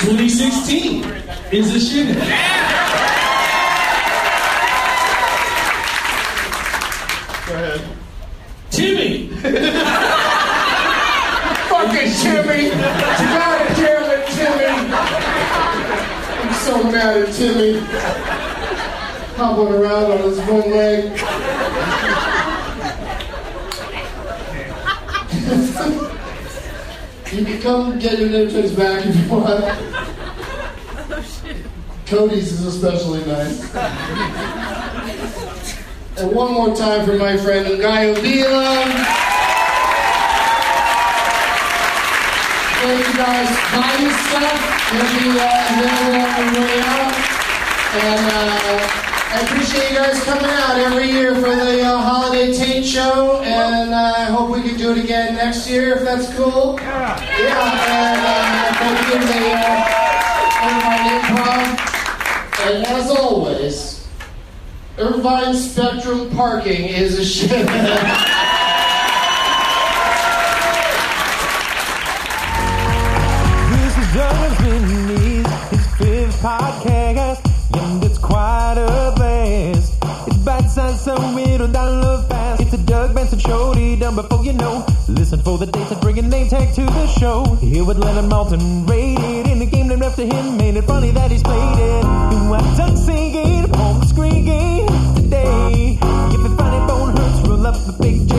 2016 0.00 1.04
is 1.52 1.74
a 1.74 1.78
shithead. 1.78 2.28
Timmy! 8.70 9.28
Fucking 11.68 12.10
Timmy! 12.22 12.70
God 12.70 13.58
damn 13.76 14.10
it, 14.10 14.22
Timmy! 14.28 14.70
I'm 16.88 16.94
so 16.94 16.98
mad 16.98 17.32
Timmy. 17.34 17.80
Hobbling 19.36 19.74
around 19.74 20.10
on 20.10 20.22
his 20.22 20.38
one 20.38 20.70
leg. 20.70 21.04
you 27.32 27.44
can 27.44 27.60
come 27.60 27.98
get 27.98 28.18
your 28.18 28.30
name 28.30 28.48
changed 28.48 28.74
back 28.76 29.04
if 29.04 29.14
you 29.16 29.28
want. 29.28 29.64
Cody's 32.06 32.52
is 32.52 32.64
especially 32.64 33.22
nice. 33.26 33.74
And 36.16 36.32
one 36.34 36.54
more 36.54 36.74
time 36.74 37.04
for 37.04 37.18
my 37.18 37.36
friend 37.36 37.66
Ngaio 37.66 38.14
Bealum. 38.16 39.27
Thank 42.88 43.06
you 43.06 43.16
guys. 43.18 43.48
Buy 43.76 43.96
his 44.00 44.16
stuff. 44.16 44.56
It'll 44.94 45.12
be 45.20 45.28
uh, 45.38 45.76
the 46.54 46.60
way 46.62 46.80
out. 46.80 47.12
And 47.92 48.24
uh, 48.32 49.34
I 49.34 49.40
appreciate 49.42 49.90
you 49.90 49.96
guys 49.98 50.24
coming 50.24 50.46
out 50.46 50.78
every 50.78 51.10
year 51.10 51.34
for 51.34 51.54
the 51.54 51.82
uh, 51.82 51.98
Holiday 51.98 52.54
Taint 52.54 52.86
Show. 52.86 53.42
And 53.42 53.92
uh, 53.92 54.14
I 54.16 54.24
hope 54.24 54.56
we 54.56 54.62
can 54.62 54.78
do 54.78 54.92
it 54.92 55.04
again 55.04 55.34
next 55.34 55.68
year 55.68 55.98
if 55.98 56.02
that's 56.02 56.34
cool. 56.34 56.78
Yeah. 56.80 57.20
And 57.90 58.20
uh, 58.24 58.72
thank 58.78 59.06
you 59.06 59.20
to 59.20 59.26
the 59.34 59.52
uh, 59.52 59.84
Irvine 60.64 61.04
Improv. 61.20 62.70
And 62.70 62.86
as 62.86 63.10
always, 63.10 64.08
Irvine 64.96 65.54
Spectrum. 65.54 65.98
Spectrum 65.98 66.30
Parking 66.30 66.86
is 66.86 67.18
a 67.18 67.24
shit. 67.26 67.68
podcast. 76.48 77.40
And 77.76 78.02
it's 78.02 78.18
quite 78.18 78.76
a 78.78 79.12
blast. 79.16 79.92
It's 80.26 80.38
bite 80.38 80.68
sized 80.68 81.00
so 81.00 81.14
it'll 81.38 81.68
download 81.68 82.28
fast. 82.28 82.62
It's 82.62 82.72
a 82.72 82.78
Doug 82.78 83.14
Benson 83.14 83.38
show, 83.38 83.74
done 83.74 84.16
before 84.16 84.44
you 84.44 84.54
know. 84.54 84.86
Listen 85.08 85.40
for 85.40 85.58
the 85.58 85.66
dates 85.66 85.90
that 85.90 86.00
bring 86.00 86.18
a 86.18 86.22
name 86.22 86.48
tag 86.48 86.74
to 86.74 86.82
the 86.82 87.06
show. 87.20 87.44
Here 87.60 87.84
with 87.84 87.98
Leonard 87.98 88.30
Maltin 88.32 88.88
rated 88.88 89.46
in 89.52 89.58
the 89.58 89.66
game 89.66 89.88
named 89.88 90.02
after 90.02 90.24
him. 90.24 90.56
Made 90.56 90.76
it 90.76 90.84
funny 90.84 91.10
that 91.10 91.30
he's 91.30 91.42
played 91.42 91.78
it. 91.90 92.04
You 92.32 92.50
want 92.50 92.76
Doug 92.76 92.96
singing 92.96 93.62
the 93.70 94.06
screen 94.06 94.44
game 94.44 94.86
today. 95.16 95.98
If 96.34 96.40
your 96.40 96.56
funny 96.56 96.80
bone 96.88 97.16
hurts, 97.16 97.48
roll 97.48 97.66
up 97.66 97.76
the 97.86 97.94
big 98.00 98.37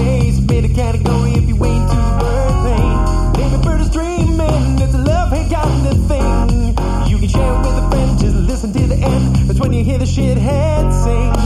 the 9.99 10.05
shithead 10.05 11.03
sing. 11.03 11.38